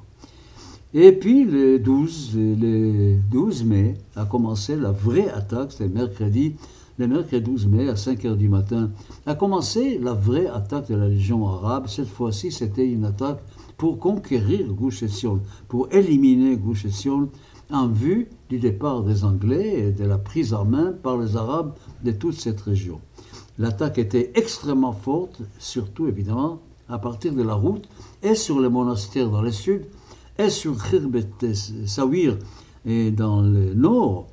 Et 0.94 1.12
puis 1.12 1.44
le 1.44 1.80
12, 1.80 2.32
le 2.36 3.18
12 3.30 3.66
mai 3.66 3.96
a 4.16 4.26
commencé 4.26 4.76
la 4.76 4.92
vraie 4.92 5.30
attaque, 5.30 5.72
c'était 5.72 5.90
mercredi, 5.90 6.56
le 6.98 7.08
mercredi 7.08 7.42
12 7.42 7.68
mai, 7.68 7.90
à 7.90 7.96
5 7.96 8.26
heures 8.26 8.38
du 8.38 8.50
matin, 8.50 8.90
a 9.26 9.36
commencé 9.36 10.00
la 10.00 10.14
vraie 10.14 10.48
attaque 10.48 10.90
de 10.90 10.96
la 10.96 11.08
Légion 11.08 11.48
arabe. 11.48 11.88
Cette 11.88 12.08
fois-ci, 12.08 12.52
c'était 12.52 12.88
une 12.88 13.06
attaque 13.06 13.44
pour 13.78 14.00
conquérir 14.00 14.74
Gush 14.74 15.04
pour 15.68 15.88
éliminer 15.92 16.58
Gush 16.58 16.88
en 17.70 17.88
vue 17.88 18.30
du 18.50 18.60
départ 18.60 19.04
des 19.04 19.24
Anglais 19.24 19.80
et 19.80 19.92
de 19.92 20.06
la 20.06 20.18
prise 20.18 20.54
en 20.54 20.66
main 20.66 20.94
par 21.04 21.18
les 21.18 21.36
Arabes 21.36 21.74
de 22.04 22.12
toute 22.12 22.36
cette 22.36 22.62
région. 22.62 23.00
L'attaque 23.60 23.98
était 23.98 24.32
extrêmement 24.36 24.94
forte, 24.94 25.42
surtout 25.58 26.08
évidemment 26.08 26.60
à 26.90 27.00
partir 27.00 27.34
de 27.34 27.44
la 27.44 27.54
route 27.54 27.88
et 28.24 28.36
sur 28.36 28.60
les 28.60 28.70
monastères 28.70 29.30
dans 29.30 29.42
le 29.42 29.52
sud 29.52 29.86
et 30.38 30.50
sur 30.50 30.78
Khirbet 30.78 31.28
Sawir 31.86 32.38
et 32.86 33.12
dans 33.12 33.42
le 33.42 33.74
nord 33.74 34.28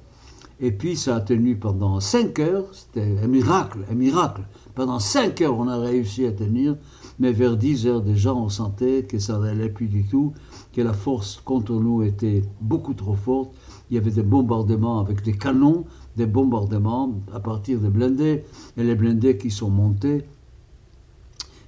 et 0.61 0.71
puis 0.71 0.97
ça 0.97 1.17
a 1.17 1.21
tenu 1.21 1.57
pendant 1.57 1.99
cinq 2.01 2.39
heures, 2.39 2.67
c'était 2.73 3.19
un 3.23 3.27
miracle, 3.27 3.81
un 3.91 3.95
miracle. 3.95 4.43
Pendant 4.75 4.99
cinq 4.99 5.41
heures, 5.41 5.59
on 5.59 5.69
a 5.69 5.79
réussi 5.79 6.27
à 6.27 6.33
tenir, 6.33 6.77
mais 7.19 7.33
vers 7.33 7.57
10 7.57 7.87
heures 7.87 8.01
déjà, 8.01 8.33
on 8.33 8.49
sentait 8.49 9.03
que 9.03 9.19
ça 9.19 9.39
n'allait 9.39 9.69
plus 9.69 9.89
du 9.89 10.05
tout, 10.05 10.33
que 10.73 10.81
la 10.81 10.93
force 10.93 11.41
contre 11.45 11.73
nous 11.73 12.03
était 12.03 12.43
beaucoup 12.61 12.95
trop 12.95 13.15
forte. 13.15 13.51
Il 13.91 13.95
y 13.95 13.99
avait 13.99 14.11
des 14.11 14.23
bombardements 14.23 14.99
avec 14.99 15.23
des 15.23 15.33
canons, 15.33 15.85
des 16.17 16.27
bombardements 16.27 17.13
à 17.33 17.41
partir 17.41 17.81
des 17.81 17.89
blindés, 17.89 18.45
et 18.77 18.83
les 18.83 18.95
blindés 18.95 19.37
qui 19.37 19.51
sont 19.51 19.71
montés. 19.71 20.25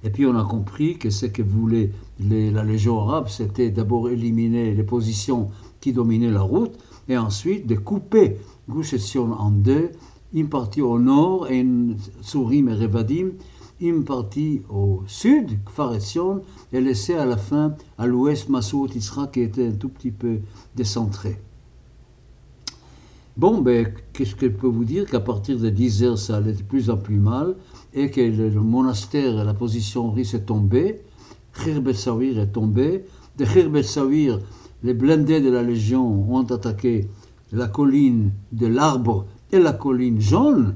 Et 0.03 0.09
puis 0.09 0.25
on 0.25 0.37
a 0.37 0.43
compris 0.43 0.97
que 0.97 1.09
ce 1.09 1.25
que 1.25 1.41
voulait 1.41 1.91
la 2.19 2.63
Légion 2.63 2.99
arabe, 3.01 3.27
c'était 3.27 3.71
d'abord 3.71 4.09
éliminer 4.09 4.73
les 4.73 4.83
positions 4.83 5.49
qui 5.81 5.93
dominaient 5.93 6.31
la 6.31 6.41
route, 6.41 6.77
et 7.09 7.17
ensuite 7.17 7.67
de 7.67 7.75
couper 7.75 8.37
Gush 8.69 9.15
en 9.17 9.51
deux, 9.51 9.91
une 10.33 10.49
partie 10.49 10.81
au 10.81 10.99
nord, 10.99 11.49
et 11.49 11.59
une 11.59 11.97
Sourim 12.21 12.67
et 12.69 12.73
Revadim, 12.73 13.31
une 13.79 14.03
partie 14.03 14.61
au 14.69 15.03
sud, 15.07 15.59
Kfar 15.65 15.93
et 16.73 16.81
laissé 16.81 17.13
à 17.13 17.25
la 17.25 17.37
fin 17.37 17.75
à 17.97 18.07
l'ouest 18.07 18.49
Masoud 18.49 18.93
Isra 18.95 19.27
qui 19.27 19.41
était 19.41 19.67
un 19.67 19.71
tout 19.71 19.89
petit 19.89 20.11
peu 20.11 20.39
décentré. 20.75 21.39
Bon, 23.37 23.61
ben, 23.61 23.93
qu'est-ce 24.13 24.33
que 24.33 24.47
je 24.47 24.51
peux 24.51 24.65
vous 24.65 24.83
dire 24.83 25.05
Qu'à 25.05 25.19
partir 25.19 25.59
de 25.59 25.69
10 25.69 26.03
heures, 26.03 26.17
ça 26.17 26.37
allait 26.37 26.53
de 26.53 26.63
plus 26.63 26.89
en 26.89 26.97
plus 26.97 27.19
mal 27.19 27.55
et 27.93 28.09
que 28.09 28.19
le, 28.19 28.49
monastère 28.49 29.45
la 29.45 29.53
position 29.53 30.09
russe 30.09 30.33
est 30.33 30.47
tombée. 30.47 31.01
Khirbet 31.53 31.93
Sawir 31.93 32.39
est 32.39 32.47
tombé. 32.47 33.05
De 33.37 33.45
Khirbet 33.45 33.83
Sawir, 33.83 34.39
les 34.81 34.95
blindés 34.95 35.39
de 35.39 35.51
la 35.51 35.61
Légion 35.61 36.25
ont 36.33 36.45
attaqué 36.45 37.09
la 37.51 37.67
colline 37.67 38.31
de 38.53 38.65
l'arbre 38.65 39.27
et 39.51 39.59
la 39.59 39.73
colline 39.73 40.19
jaune, 40.19 40.75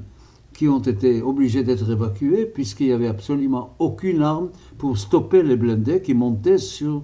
qui 0.54 0.68
ont 0.68 0.82
été 0.82 1.24
obligés 1.24 1.64
d'être 1.64 1.90
évacués 1.90 2.46
puisqu'il 2.46 2.88
n'y 2.88 2.94
avait 2.94 3.08
absolument 3.08 3.74
aucune 3.80 4.22
arme 4.22 4.50
pour 4.78 5.00
stopper 5.00 5.42
les 5.42 5.56
blindés 5.56 6.04
qui 6.04 6.14
montaient 6.14 6.60
sur... 6.60 7.02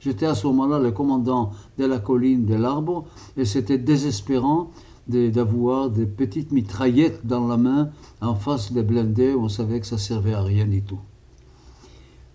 J'étais 0.00 0.24
à 0.24 0.34
ce 0.34 0.46
moment-là 0.46 0.78
le 0.78 0.92
commandant 0.92 1.50
de 1.76 1.84
la 1.84 1.98
colline 1.98 2.46
de 2.46 2.54
l'arbre 2.54 3.04
et 3.36 3.44
c'était 3.44 3.76
désespérant 3.76 4.70
d'avoir 5.08 5.90
des 5.90 6.06
petites 6.06 6.52
mitraillettes 6.52 7.24
dans 7.24 7.46
la 7.46 7.56
main 7.56 7.90
en 8.20 8.34
face 8.34 8.72
des 8.72 8.82
blindés 8.82 9.34
on 9.34 9.48
savait 9.48 9.80
que 9.80 9.86
ça 9.86 9.98
servait 9.98 10.34
à 10.34 10.42
rien 10.42 10.66
du 10.66 10.82
tout. 10.82 10.98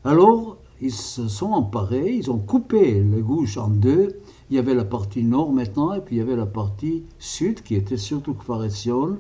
Alors, 0.06 0.58
ils 0.82 0.94
se 0.94 1.28
sont 1.28 1.52
emparés, 1.52 2.16
ils 2.16 2.32
ont 2.32 2.40
coupé 2.40 3.04
les 3.04 3.22
gauches 3.22 3.58
en 3.58 3.68
deux 3.68 4.22
il 4.52 4.56
y 4.56 4.60
avait 4.60 4.74
la 4.74 4.84
partie 4.84 5.24
nord 5.24 5.54
maintenant, 5.54 5.94
et 5.94 6.02
puis 6.02 6.18
il 6.18 6.20
y 6.20 6.22
avait 6.22 6.36
la 6.36 6.46
partie 6.46 7.04
sud, 7.20 7.64
qui 7.64 7.76
était 7.76 7.96
surtout 7.96 8.34
Kfaretzion. 8.34 9.18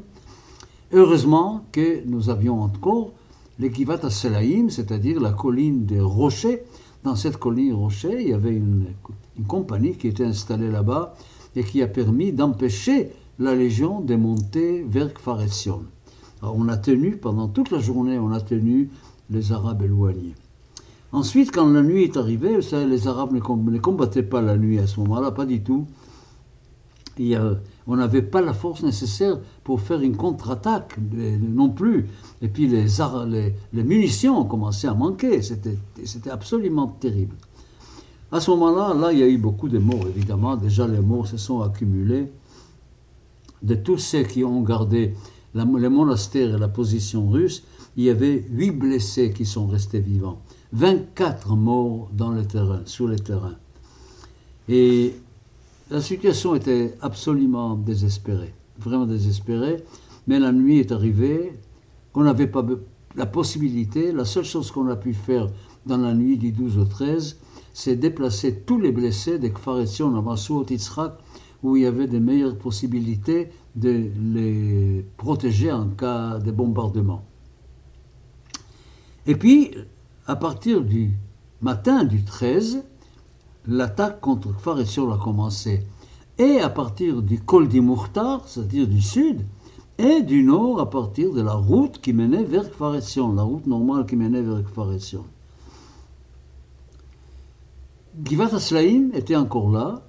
Heureusement 0.92 1.64
que 1.72 2.06
nous 2.06 2.30
avions 2.30 2.62
encore 2.62 3.14
l'Ekivat 3.58 4.10
Selaim, 4.10 4.68
c'est-à-dire 4.68 5.22
la 5.22 5.32
colline 5.32 5.86
des 5.86 6.02
rochers, 6.02 6.64
dans 7.06 7.16
cette 7.16 7.38
colline 7.38 7.74
rocher, 7.74 8.22
il 8.22 8.28
y 8.28 8.34
avait 8.34 8.54
une, 8.54 8.88
une 9.38 9.46
compagnie 9.46 9.96
qui 9.96 10.10
était 10.10 10.26
installée 10.26 10.70
là-bas 10.70 11.16
et 11.56 11.64
qui 11.64 11.82
a 11.82 11.88
permis 11.88 12.34
d'empêcher 12.34 13.12
la 13.40 13.56
Légion 13.56 14.02
de 14.02 14.16
monter 14.16 14.84
vers 14.88 15.14
Kfaretsion. 15.14 15.84
on 16.42 16.68
a 16.70 16.78
tenu, 16.78 17.18
pendant 17.18 17.48
toute 17.48 17.72
la 17.72 17.80
journée, 17.80 18.20
on 18.20 18.32
a 18.32 18.42
tenu 18.42 18.90
les 19.30 19.52
Arabes 19.52 19.84
éloignés. 19.84 20.36
Ensuite, 21.14 21.52
quand 21.52 21.68
la 21.68 21.82
nuit 21.82 22.04
est 22.04 22.18
arrivée, 22.18 22.60
les 22.88 23.08
Arabes 23.08 23.34
ne 23.34 23.80
combattaient 23.80 24.24
pas 24.24 24.42
la 24.42 24.58
nuit 24.58 24.80
à 24.80 24.88
ce 24.88 25.00
moment-là, 25.02 25.32
pas 25.32 25.46
du 25.46 25.62
tout. 25.62 25.86
on 27.20 27.96
n'avait 27.96 28.22
pas 28.22 28.42
la 28.42 28.54
force 28.54 28.82
nécessaire 28.84 29.40
pour 29.64 29.82
faire 29.82 30.02
une 30.02 30.16
contre-attaque 30.16 30.98
non 31.42 31.70
plus. 31.70 32.08
Et 32.42 32.48
puis 32.48 32.68
les, 32.68 32.86
les, 33.74 33.84
munitions 33.84 34.40
ont 34.40 34.46
commencé 34.46 34.88
à 34.88 34.94
manquer. 34.94 35.42
C'était 35.42 36.30
absolument 36.30 36.88
terrible. 36.88 37.36
À 38.32 38.40
ce 38.40 38.50
moment-là, 38.52 38.94
là, 38.94 39.12
il 39.12 39.20
y 39.20 39.24
a 39.24 39.28
eu 39.28 39.38
beaucoup 39.38 39.68
de 39.68 39.80
morts, 39.80 40.08
évidemment. 40.08 40.56
Déjà, 40.56 40.88
les 40.88 41.02
morts 41.02 41.28
se 41.28 41.36
sont 41.36 41.62
accumulés. 41.62 42.32
De 43.62 43.76
tous 43.76 43.98
ceux 43.98 44.24
qui 44.24 44.44
ont 44.44 44.62
gardé 44.62 45.14
la, 45.54 45.66
les 45.66 45.90
monastères 45.90 46.56
et 46.56 46.60
la 46.60 46.68
position 46.68 47.30
russe, 47.30 47.64
il 47.98 48.06
y 48.06 48.10
avait 48.10 48.46
huit 48.50 48.72
blessés 48.72 49.32
qui 49.32 49.46
sont 49.46 49.68
restés 49.68 50.00
vivants. 50.00 50.42
24 50.74 51.56
morts 51.56 52.10
dans 52.14 52.32
le 52.32 52.46
terrain, 52.46 52.82
sur 52.86 53.08
le 53.08 53.20
terrain. 53.20 53.56
Et 54.70 55.14
la 55.90 56.02
situation 56.02 56.56
était 56.56 56.96
absolument 57.02 57.76
désespérée, 57.76 58.54
vraiment 58.80 59.06
désespérée. 59.06 59.84
Mais 60.28 60.40
la 60.40 60.52
nuit 60.52 60.80
est 60.80 60.92
arrivée, 60.92 61.60
on 62.14 62.24
n'avait 62.24 62.48
pas 62.48 62.66
la 63.16 63.26
possibilité, 63.26 64.12
la 64.12 64.26
seule 64.26 64.46
chose 64.46 64.72
qu'on 64.72 64.88
a 64.88 64.96
pu 64.96 65.14
faire 65.14 65.50
dans 65.86 65.98
la 65.98 66.14
nuit 66.14 66.38
du 66.38 66.52
12 66.52 66.78
au 66.78 66.86
13, 66.86 67.38
c'est 67.74 67.96
déplacer 67.96 68.62
tous 68.66 68.80
les 68.80 68.92
blessés 68.92 69.40
des 69.40 69.52
Kfaretion 69.52 70.16
à 70.16 70.22
Massoud 70.22 70.70
Yitzhak, 70.70 71.18
où 71.64 71.76
il 71.76 71.84
y 71.84 71.86
avait 71.86 72.08
des 72.08 72.20
meilleures 72.20 72.58
possibilités 72.58 73.50
de 73.76 74.10
les 74.34 75.06
protéger 75.18 75.72
en 75.72 75.90
cas 75.90 76.40
de 76.40 76.52
bombardement. 76.52 77.24
Et 79.28 79.36
puis, 79.36 79.72
à 80.26 80.36
partir 80.36 80.82
du 80.82 81.12
matin 81.62 82.04
du 82.04 82.24
13, 82.24 82.84
l'attaque 83.68 84.20
contre 84.20 84.56
Kfaretion 84.56 85.12
a 85.12 85.18
commencé. 85.18 85.86
Et 86.38 86.60
à 86.60 86.70
partir 86.70 87.22
du 87.22 87.40
col 87.40 87.68
du 87.68 87.82
Mourtar, 87.82 88.48
c'est-à-dire 88.48 88.88
du 88.88 89.02
sud, 89.02 89.46
et 89.98 90.24
du 90.24 90.44
nord 90.44 90.80
à 90.80 90.90
partir 90.90 91.32
de 91.32 91.42
la 91.42 91.54
route 91.54 92.02
qui 92.02 92.14
menait 92.14 92.44
vers 92.44 92.72
Kfaretion, 92.72 93.34
la 93.34 93.44
route 93.44 93.68
normale 93.68 94.06
qui 94.08 94.16
menait 94.16 94.42
vers 94.42 94.64
Kfaretion. 94.64 95.26
Givat 98.24 98.56
Aslaim 98.56 99.12
était 99.14 99.36
encore 99.36 99.70
là. 99.70 100.02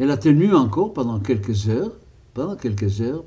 Elle 0.00 0.10
a 0.10 0.16
tenu 0.16 0.54
encore 0.54 0.94
pendant 0.94 1.20
quelques 1.20 1.68
heures. 1.68 1.92
Pendant 2.32 2.56
quelques 2.56 3.02
heures. 3.02 3.22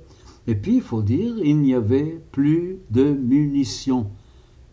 Et 0.48 0.56
puis, 0.56 0.78
il 0.78 0.82
faut 0.82 1.04
dire, 1.04 1.36
il 1.44 1.60
n'y 1.60 1.76
avait 1.76 2.20
plus 2.32 2.80
de 2.90 3.14
munitions. 3.14 4.08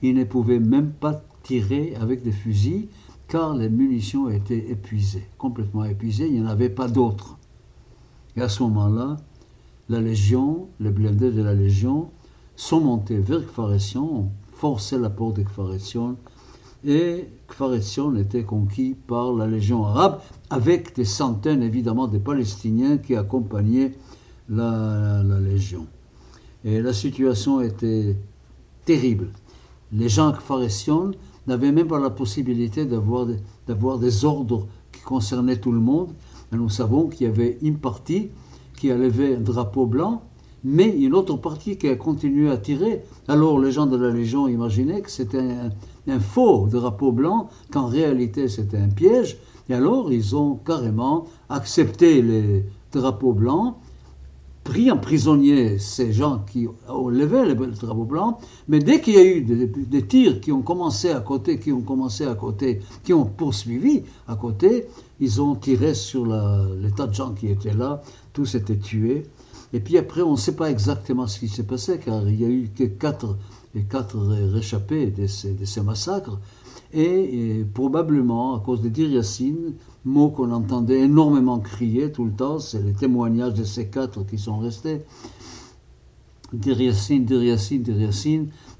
Il 0.00 0.14
ne 0.14 0.24
pouvait 0.24 0.60
même 0.60 0.92
pas 0.92 1.22
tirer 1.42 1.94
avec 2.00 2.22
des 2.22 2.32
fusils 2.32 2.88
car 3.28 3.54
les 3.54 3.68
munitions 3.68 4.30
étaient 4.30 4.70
épuisées, 4.70 5.28
complètement 5.36 5.84
épuisées. 5.84 6.26
Il 6.26 6.40
n'y 6.40 6.40
en 6.40 6.46
avait 6.46 6.70
pas 6.70 6.88
d'autres. 6.88 7.36
Et 8.34 8.40
à 8.40 8.48
ce 8.48 8.62
moment-là, 8.62 9.18
la 9.90 10.00
Légion, 10.00 10.68
les 10.80 10.90
blindés 10.90 11.30
de 11.30 11.42
la 11.42 11.54
Légion, 11.54 12.08
sont 12.56 12.80
montés 12.80 13.18
vers 13.18 13.44
Kfaretion, 13.46 14.20
ont 14.20 14.30
forcé 14.54 14.98
la 14.98 15.10
porte 15.10 15.36
de 15.36 15.42
Kfaretion 15.42 16.16
et 16.84 17.28
Kfaretzion 17.48 18.16
était 18.16 18.44
conquis 18.44 18.94
par 19.06 19.32
la 19.32 19.46
Légion 19.46 19.84
arabe, 19.84 20.20
avec 20.48 20.94
des 20.94 21.04
centaines 21.04 21.62
évidemment 21.62 22.08
de 22.08 22.18
Palestiniens 22.18 22.98
qui 22.98 23.16
accompagnaient 23.16 23.92
la, 24.48 25.22
Légion. 25.22 25.86
Et 26.64 26.80
la 26.80 26.92
situation 26.92 27.60
était 27.60 28.16
terrible. 28.84 29.28
Les 29.92 30.08
gens 30.08 30.32
Kfaretzion 30.32 31.12
n'avaient 31.46 31.72
même 31.72 31.86
pas 31.86 32.00
la 32.00 32.10
possibilité 32.10 32.84
d'avoir 32.84 33.98
des 33.98 34.24
ordres 34.24 34.66
qui 34.92 35.00
concernaient 35.02 35.60
tout 35.60 35.72
le 35.72 35.80
monde. 35.80 36.12
Et 36.52 36.56
nous 36.56 36.68
savons 36.68 37.08
qu'il 37.08 37.26
y 37.26 37.30
avait 37.30 37.58
une 37.62 37.78
partie 37.78 38.30
qui 38.76 38.90
a 38.90 38.96
levé 38.96 39.36
un 39.36 39.40
drapeau 39.40 39.86
blanc 39.86 40.22
mais 40.64 40.88
une 40.88 41.14
autre 41.14 41.36
partie 41.36 41.76
qui 41.76 41.88
a 41.88 41.96
continué 41.96 42.50
à 42.50 42.56
tirer. 42.56 43.02
Alors 43.28 43.58
les 43.58 43.72
gens 43.72 43.86
de 43.86 43.96
la 43.96 44.10
Légion 44.10 44.48
imaginaient 44.48 45.00
que 45.00 45.10
c'était 45.10 45.38
un, 45.38 45.70
faux 46.18 46.66
drapeau 46.66 47.12
blanc, 47.12 47.48
qu'en 47.70 47.86
réalité 47.86 48.48
c'était 48.48 48.78
un 48.78 48.88
piège, 48.88 49.36
et 49.68 49.74
alors 49.74 50.12
ils 50.12 50.34
ont 50.34 50.56
carrément 50.56 51.26
accepté 51.48 52.22
les 52.22 52.64
drapeaux 52.92 53.32
blancs, 53.32 53.76
pris 54.64 54.90
en 54.90 54.98
prisonnier 54.98 55.78
ces 55.78 56.12
gens 56.12 56.44
qui 56.50 56.68
ont 56.88 57.08
levé 57.08 57.44
le 57.44 57.54
drapeau 57.54 58.04
blanc, 58.04 58.38
mais 58.68 58.78
dès 58.78 59.00
qu'il 59.00 59.14
y 59.14 59.18
a 59.18 59.24
eu 59.24 59.40
des, 59.42 60.02
tirs 60.06 60.40
qui 60.40 60.52
ont 60.52 60.62
commencé 60.62 61.10
à 61.10 61.20
côté, 61.20 61.58
qui 61.58 61.72
ont 61.72 61.80
commencé 61.80 62.26
à 62.26 62.34
côté, 62.34 62.80
qui 63.02 63.12
ont 63.12 63.24
poursuivi 63.24 64.02
à 64.28 64.36
côté, 64.36 64.86
ils 65.18 65.40
ont 65.40 65.54
tiré 65.54 65.94
sur 65.94 66.26
les 66.26 66.90
tas 66.92 67.06
de 67.06 67.14
gens 67.14 67.32
qui 67.32 67.48
étaient 67.48 67.74
là, 67.74 68.02
tous 68.32 68.54
étaient 68.54 68.78
tués. 68.78 69.24
Et 69.72 69.80
puis 69.80 69.96
après, 69.98 70.22
on 70.22 70.32
ne 70.32 70.36
sait 70.36 70.56
pas 70.56 70.70
exactement 70.70 71.26
ce 71.26 71.38
qui 71.38 71.48
s'est 71.48 71.66
passé, 71.66 71.98
car 71.98 72.28
il 72.28 72.40
y 72.40 72.44
a 72.44 72.48
eu 72.48 72.70
que 72.76 72.84
quatre, 72.84 73.36
quatre 73.88 74.18
réchappés 74.18 75.10
de 75.10 75.26
ces, 75.26 75.52
de 75.52 75.80
massacres. 75.80 76.38
Et, 76.92 77.64
probablement, 77.72 78.56
à 78.56 78.60
cause 78.60 78.82
de 78.82 78.88
Dir 78.88 79.22
mot 80.04 80.30
qu'on 80.30 80.50
entendait 80.50 81.00
énormément 81.00 81.60
crier 81.60 82.10
tout 82.10 82.24
le 82.24 82.32
temps, 82.32 82.58
c'est 82.58 82.82
les 82.82 82.92
témoignages 82.92 83.54
de 83.54 83.64
ces 83.64 83.88
quatre 83.88 84.26
qui 84.26 84.38
sont 84.38 84.58
restés. 84.58 85.02
Dir 86.52 86.80
Yassin, 86.80 87.20
Dir 87.20 88.10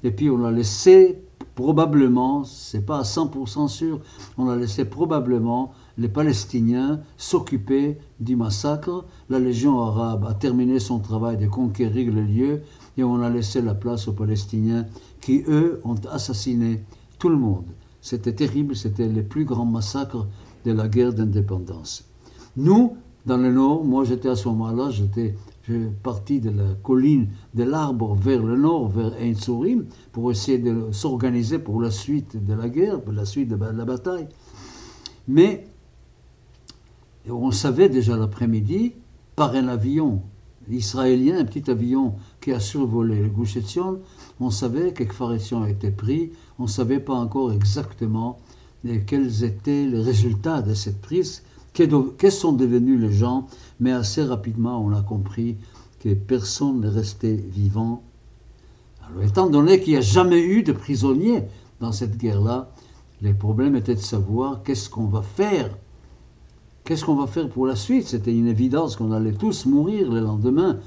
Et 0.03 0.11
puis 0.11 0.29
on 0.29 0.43
a 0.43 0.51
laissé 0.51 1.21
probablement, 1.55 2.43
c'est 2.43 2.85
pas 2.85 2.99
à 2.99 3.03
100% 3.03 3.67
sûr, 3.67 3.99
on 4.37 4.49
a 4.49 4.55
laissé 4.55 4.83
probablement 4.85 5.73
les 5.97 6.09
Palestiniens 6.09 7.01
s'occupaient 7.17 7.99
du 8.19 8.35
massacre. 8.35 9.05
La 9.29 9.39
Légion 9.39 9.79
arabe 9.81 10.25
a 10.27 10.33
terminé 10.33 10.79
son 10.79 10.99
travail 10.99 11.37
de 11.37 11.47
conquérir 11.47 12.13
le 12.13 12.23
lieu 12.23 12.61
et 12.97 13.03
on 13.03 13.21
a 13.21 13.29
laissé 13.29 13.61
la 13.61 13.73
place 13.73 14.07
aux 14.07 14.13
Palestiniens 14.13 14.85
qui, 15.21 15.43
eux, 15.47 15.81
ont 15.83 15.95
assassiné 16.11 16.83
tout 17.19 17.29
le 17.29 17.37
monde. 17.37 17.65
C'était 18.01 18.33
terrible, 18.33 18.75
c'était 18.75 19.07
le 19.07 19.23
plus 19.23 19.45
grand 19.45 19.65
massacre 19.65 20.27
de 20.65 20.71
la 20.71 20.87
guerre 20.87 21.13
d'indépendance. 21.13 22.05
Nous, 22.57 22.97
dans 23.25 23.37
le 23.37 23.51
nord, 23.51 23.85
moi 23.85 24.03
j'étais 24.03 24.29
à 24.29 24.35
ce 24.35 24.47
moment-là, 24.49 24.89
j'étais 24.89 25.35
parti 26.03 26.39
de 26.39 26.49
la 26.49 26.73
colline 26.83 27.29
de 27.53 27.63
l'arbre 27.63 28.15
vers 28.15 28.43
le 28.43 28.57
nord, 28.57 28.89
vers 28.89 29.13
Ein 29.13 29.33
pour 30.11 30.31
essayer 30.31 30.57
de 30.57 30.91
s'organiser 30.91 31.59
pour 31.59 31.81
la 31.81 31.91
suite 31.91 32.43
de 32.43 32.53
la 32.53 32.67
guerre, 32.67 33.01
pour 33.01 33.13
la 33.13 33.25
suite 33.25 33.49
de 33.49 33.55
la 33.55 33.85
bataille. 33.85 34.27
Mais 35.27 35.67
on 37.29 37.51
savait 37.51 37.89
déjà 37.89 38.17
l'après-midi, 38.17 38.93
par 39.35 39.55
un 39.55 39.67
avion 39.67 40.21
israélien, 40.69 41.39
un 41.39 41.45
petit 41.45 41.69
avion 41.69 42.15
qui 42.41 42.51
a 42.51 42.59
survolé 42.59 43.21
le 43.21 43.29
Gush 43.29 43.57
on 44.39 44.49
savait 44.49 44.93
que 44.93 45.03
Kfaretzion 45.03 45.65
était 45.67 45.91
pris, 45.91 46.31
on 46.57 46.63
ne 46.63 46.67
savait 46.67 46.99
pas 46.99 47.13
encore 47.13 47.53
exactement 47.53 48.39
quels 49.05 49.43
étaient 49.43 49.85
les 49.85 50.01
résultats 50.01 50.61
de 50.61 50.73
cette 50.73 50.99
prise, 51.01 51.43
quels 51.73 52.31
sont 52.31 52.53
devenus 52.53 52.99
les 52.99 53.11
gens, 53.11 53.47
mais 53.79 53.91
assez 53.91 54.23
rapidement 54.23 54.83
on 54.83 54.91
a 54.91 55.01
compris 55.01 55.57
que 55.99 56.13
personne 56.15 56.81
n'est 56.81 56.89
resté 56.89 57.35
vivant. 57.35 58.01
Alors, 59.07 59.23
étant 59.23 59.47
donné 59.47 59.79
qu'il 59.79 59.93
n'y 59.93 59.99
a 59.99 60.01
jamais 60.01 60.41
eu 60.41 60.63
de 60.63 60.71
prisonniers 60.71 61.43
dans 61.79 61.91
cette 61.91 62.17
guerre-là, 62.17 62.71
les 63.21 63.33
problèmes 63.33 63.75
étaient 63.75 63.93
de 63.93 63.99
savoir 63.99 64.63
qu'est-ce 64.63 64.89
qu'on 64.89 65.05
va 65.05 65.21
faire 65.21 65.69
Qu'est-ce 66.83 67.05
qu'on 67.05 67.15
va 67.15 67.27
faire 67.27 67.47
pour 67.47 67.67
la 67.67 67.75
suite? 67.75 68.07
C'était 68.07 68.33
une 68.33 68.47
évidence 68.47 68.95
qu'on 68.95 69.11
allait 69.11 69.33
tous 69.33 69.65
mourir 69.65 70.11
le 70.11 70.19
lendemain. 70.19 70.79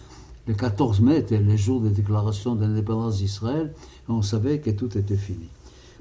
Le 0.46 0.54
14 0.54 1.00
mai 1.00 1.18
était 1.18 1.38
le 1.38 1.56
jour 1.56 1.80
de 1.80 1.88
déclaration 1.88 2.54
d'indépendance 2.54 3.18
d'Israël. 3.18 3.72
Et 4.08 4.12
on 4.12 4.22
savait 4.22 4.58
que 4.58 4.70
tout 4.70 4.96
était 4.98 5.16
fini. 5.16 5.48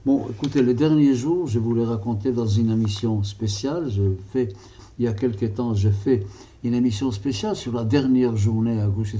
Bon, 0.05 0.27
écoutez, 0.29 0.61
les 0.61 0.73
derniers 0.73 1.15
jours, 1.15 1.47
je 1.47 1.59
vous 1.59 1.73
les 1.73 1.85
raconter 1.85 2.33
dans 2.33 2.45
une 2.45 2.69
émission 2.69 3.23
spéciale. 3.23 3.89
Je 3.89 4.01
fais, 4.31 4.49
il 4.99 5.05
y 5.05 5.07
a 5.07 5.13
quelque 5.13 5.45
temps, 5.45 5.73
j'ai 5.73 5.91
fait 5.91 6.25
une 6.65 6.73
émission 6.73 7.11
spéciale 7.11 7.55
sur 7.55 7.71
la 7.71 7.85
dernière 7.85 8.35
journée 8.35 8.81
à 8.81 8.87
Gush 8.87 9.15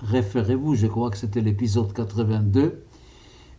Référez-vous, 0.00 0.74
je 0.76 0.86
crois 0.86 1.10
que 1.10 1.16
c'était 1.16 1.40
l'épisode 1.40 1.92
82. 1.92 2.82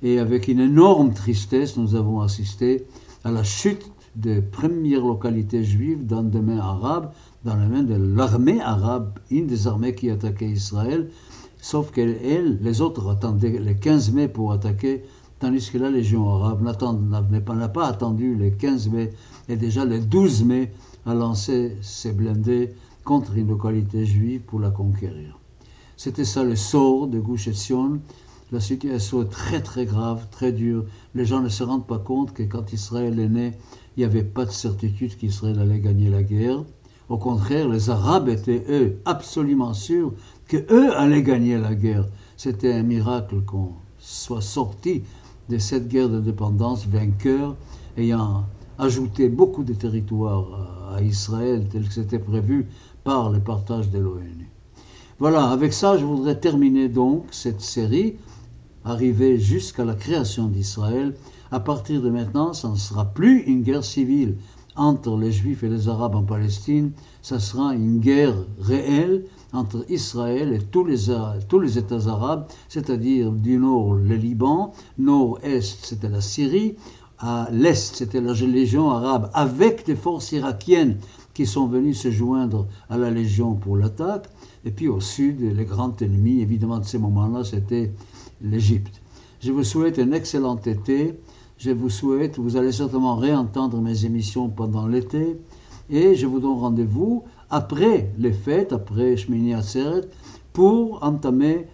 Et 0.04 0.20
avec 0.20 0.48
une 0.48 0.60
énorme 0.62 1.14
tristesse, 1.14 1.76
nous 1.76 1.96
avons 1.96 2.22
assisté 2.22 2.86
à 3.26 3.32
la 3.32 3.44
chute 3.44 3.92
des 4.16 4.42
premières 4.42 5.06
localités 5.06 5.64
juives 5.64 6.06
dans 6.06 6.22
le 6.22 6.30
domaine 6.30 6.60
arabe, 6.60 7.12
dans 7.48 7.56
les 7.56 7.68
mains 7.68 7.84
de 7.84 7.96
l'armée 7.96 8.60
arabe, 8.60 9.20
une 9.32 9.48
des 9.48 9.68
armées 9.68 9.96
qui 9.96 10.10
attaquait 10.10 10.50
Israël, 10.50 11.10
sauf 11.62 11.92
qu'elle, 11.92 12.60
les 12.62 12.82
autres 12.82 13.10
attendaient 13.10 13.58
le 13.58 13.74
15 13.74 14.12
mai 14.12 14.28
pour 14.28 14.52
attaquer 14.52 15.04
tandis 15.40 15.70
que 15.72 15.78
la 15.78 15.90
Légion 15.90 16.30
arabe 16.30 16.62
n'a 16.62 17.70
pas 17.70 17.88
attendu 17.88 18.36
le 18.36 18.50
15 18.50 18.90
mai 18.90 19.14
et 19.48 19.56
déjà 19.56 19.86
le 19.86 20.02
12 20.02 20.44
mai 20.44 20.74
a 21.06 21.14
lancé 21.14 21.78
ses 21.82 22.12
blindés 22.12 22.74
contre 23.06 23.38
une 23.38 23.48
localité 23.48 24.06
juive 24.06 24.42
pour 24.42 24.60
la 24.60 24.70
conquérir. 24.70 25.40
C'était 25.96 26.26
ça 26.26 26.44
le 26.44 26.58
sort 26.58 27.08
de 27.08 27.18
Gush 27.18 27.48
Etzion. 27.48 28.02
La 28.52 28.60
situation 28.60 29.22
est 29.22 29.30
très 29.30 29.62
très 29.62 29.86
grave, 29.86 30.28
très 30.32 30.52
dure. 30.52 30.84
Les 31.16 31.24
gens 31.24 31.40
ne 31.40 31.50
se 31.50 31.64
rendent 31.64 31.88
pas 31.88 32.00
compte 32.00 32.34
que 32.34 32.44
quand 32.44 32.74
Israël 32.74 33.18
est 33.20 33.30
né, 33.30 33.54
il 33.96 34.02
n'y 34.02 34.06
avait 34.06 34.24
pas 34.24 34.46
de 34.46 34.52
certitude 34.52 35.18
qu'Israël 35.18 35.60
allait 35.60 35.80
gagner 35.80 36.10
la 36.10 36.24
guerre. 36.24 36.64
Au 37.10 37.18
contraire, 37.18 37.70
les 37.70 37.90
Arabes 37.90 38.30
étaient, 38.30 38.66
eux, 38.70 39.00
absolument 39.06 39.74
sûrs 39.74 40.14
qu'eux 40.48 40.94
allaient 40.94 41.24
gagner 41.24 41.58
la 41.58 41.74
guerre. 41.74 42.06
C'était 42.36 42.74
un 42.74 42.84
miracle 42.84 43.42
qu'on 43.46 43.72
soit 43.98 44.42
sorti 44.42 45.04
de 45.50 45.58
cette 45.58 45.88
guerre 45.88 46.10
d'indépendance 46.10 46.86
vainqueur, 46.86 47.56
ayant 47.98 48.44
ajouté 48.78 49.30
beaucoup 49.30 49.64
de 49.64 49.74
territoires 49.74 50.94
à 50.94 51.02
Israël 51.02 51.68
tel 51.72 51.88
que 51.88 51.94
c'était 51.94 52.20
prévu 52.20 52.68
par 53.04 53.30
le 53.30 53.40
partage 53.40 53.90
de 53.90 54.00
l'ONU. 54.00 54.50
Voilà, 55.20 55.50
avec 55.50 55.74
ça, 55.74 55.98
je 55.98 56.06
voudrais 56.06 56.40
terminer 56.40 56.90
donc 56.90 57.26
cette 57.32 57.62
série, 57.62 58.16
arriver 58.86 59.40
jusqu'à 59.40 59.84
la 59.84 59.96
création 59.96 60.48
d'Israël. 60.48 61.16
À 61.50 61.60
partir 61.60 62.02
de 62.02 62.10
maintenant, 62.10 62.54
ça 62.54 62.70
ne 62.70 62.76
sera 62.76 63.06
plus 63.06 63.40
une 63.44 63.64
guerre 63.64 63.84
civile 63.84 64.36
entre 64.78 65.18
les 65.18 65.32
Juifs 65.32 65.64
et 65.64 65.70
les 65.70 65.90
Arabes 65.90 66.16
en 66.16 66.24
Palestine, 66.24 66.92
ça 67.22 67.40
sera 67.40 67.74
une 67.74 68.00
guerre 68.00 68.36
réelle 68.60 69.26
entre 69.52 69.86
Israël 69.90 70.54
et 70.54 70.60
tous 70.60 70.86
les, 70.86 70.98
tous 71.50 71.60
les 71.60 71.78
États 71.78 72.08
arabes, 72.08 72.48
c'est-à-dire 72.70 73.32
du 73.32 73.58
nord 73.58 73.96
le 73.96 74.16
Liban, 74.16 74.72
nord-est 74.98 75.86
c'était 75.86 76.10
la 76.10 76.22
Syrie, 76.22 76.76
à 77.20 77.48
l'est 77.52 77.96
c'était 77.96 78.22
la 78.22 78.34
Légion 78.34 78.92
arabe 78.92 79.32
avec 79.34 79.86
des 79.86 79.96
forces 79.96 80.32
irakiennes 80.32 80.98
qui 81.34 81.46
sont 81.46 81.68
venues 81.68 81.94
se 81.94 82.12
joindre 82.12 82.68
à 82.90 82.98
la 82.98 83.10
Légion 83.10 83.56
pour 83.56 83.78
l'attaque, 83.78 84.30
et 84.66 84.72
puis 84.72 84.88
au 84.88 85.00
sud, 85.00 85.40
les 85.40 85.66
grands 85.66 85.96
ennemis, 86.02 86.42
évidemment 86.42 86.80
de 86.80 86.86
ces 86.86 86.98
moments-là, 86.98 87.44
c'était 87.44 87.92
l'Égypte. 88.42 89.02
Je 89.40 89.52
vous 89.52 89.64
souhaite 89.64 90.00
un 90.00 90.12
excellent 90.14 90.58
été. 90.58 91.14
Je 91.58 91.72
vous 91.72 91.90
souhaite, 91.90 92.38
vous 92.38 92.56
allez 92.56 92.72
certainement 92.72 93.16
réentendre 93.16 93.82
mes 93.82 94.06
émissions 94.06 94.48
pendant 94.48 94.86
l'été. 94.86 95.40
Et 95.90 96.14
je 96.16 96.28
vous 96.28 96.40
donne 96.40 96.60
rendez-vous 96.60 97.24
après 97.50 98.12
les 98.20 98.34
fêtes, 98.34 98.74
après 98.74 99.18
Shmini 99.18 99.56
Atzeret, 99.56 100.02
pour 100.54 101.02
entamer 101.04 101.66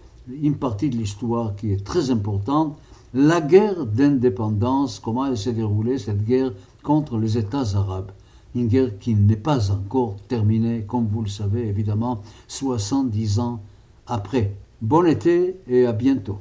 une 0.42 0.56
partie 0.56 0.88
de 0.88 0.96
l'histoire 0.96 1.54
qui 1.54 1.72
est 1.72 1.84
très 1.84 2.10
importante, 2.10 2.78
la 3.12 3.42
guerre 3.42 3.84
d'indépendance, 3.84 5.00
comment 5.00 5.26
elle 5.26 5.36
s'est 5.36 5.52
déroulée, 5.52 5.98
cette 5.98 6.24
guerre 6.24 6.52
contre 6.82 7.18
les 7.18 7.36
États 7.36 7.76
arabes. 7.76 8.10
Une 8.54 8.68
guerre 8.68 8.98
qui 8.98 9.14
n'est 9.14 9.36
pas 9.36 9.70
encore 9.70 10.16
terminée, 10.28 10.84
comme 10.88 11.08
vous 11.08 11.22
le 11.22 11.28
savez 11.28 11.68
évidemment, 11.68 12.22
70 12.48 13.38
ans 13.38 13.60
après. 14.06 14.56
Bon 14.80 15.06
été 15.06 15.60
et 15.68 15.84
à 15.84 15.92
bientôt. 15.92 16.38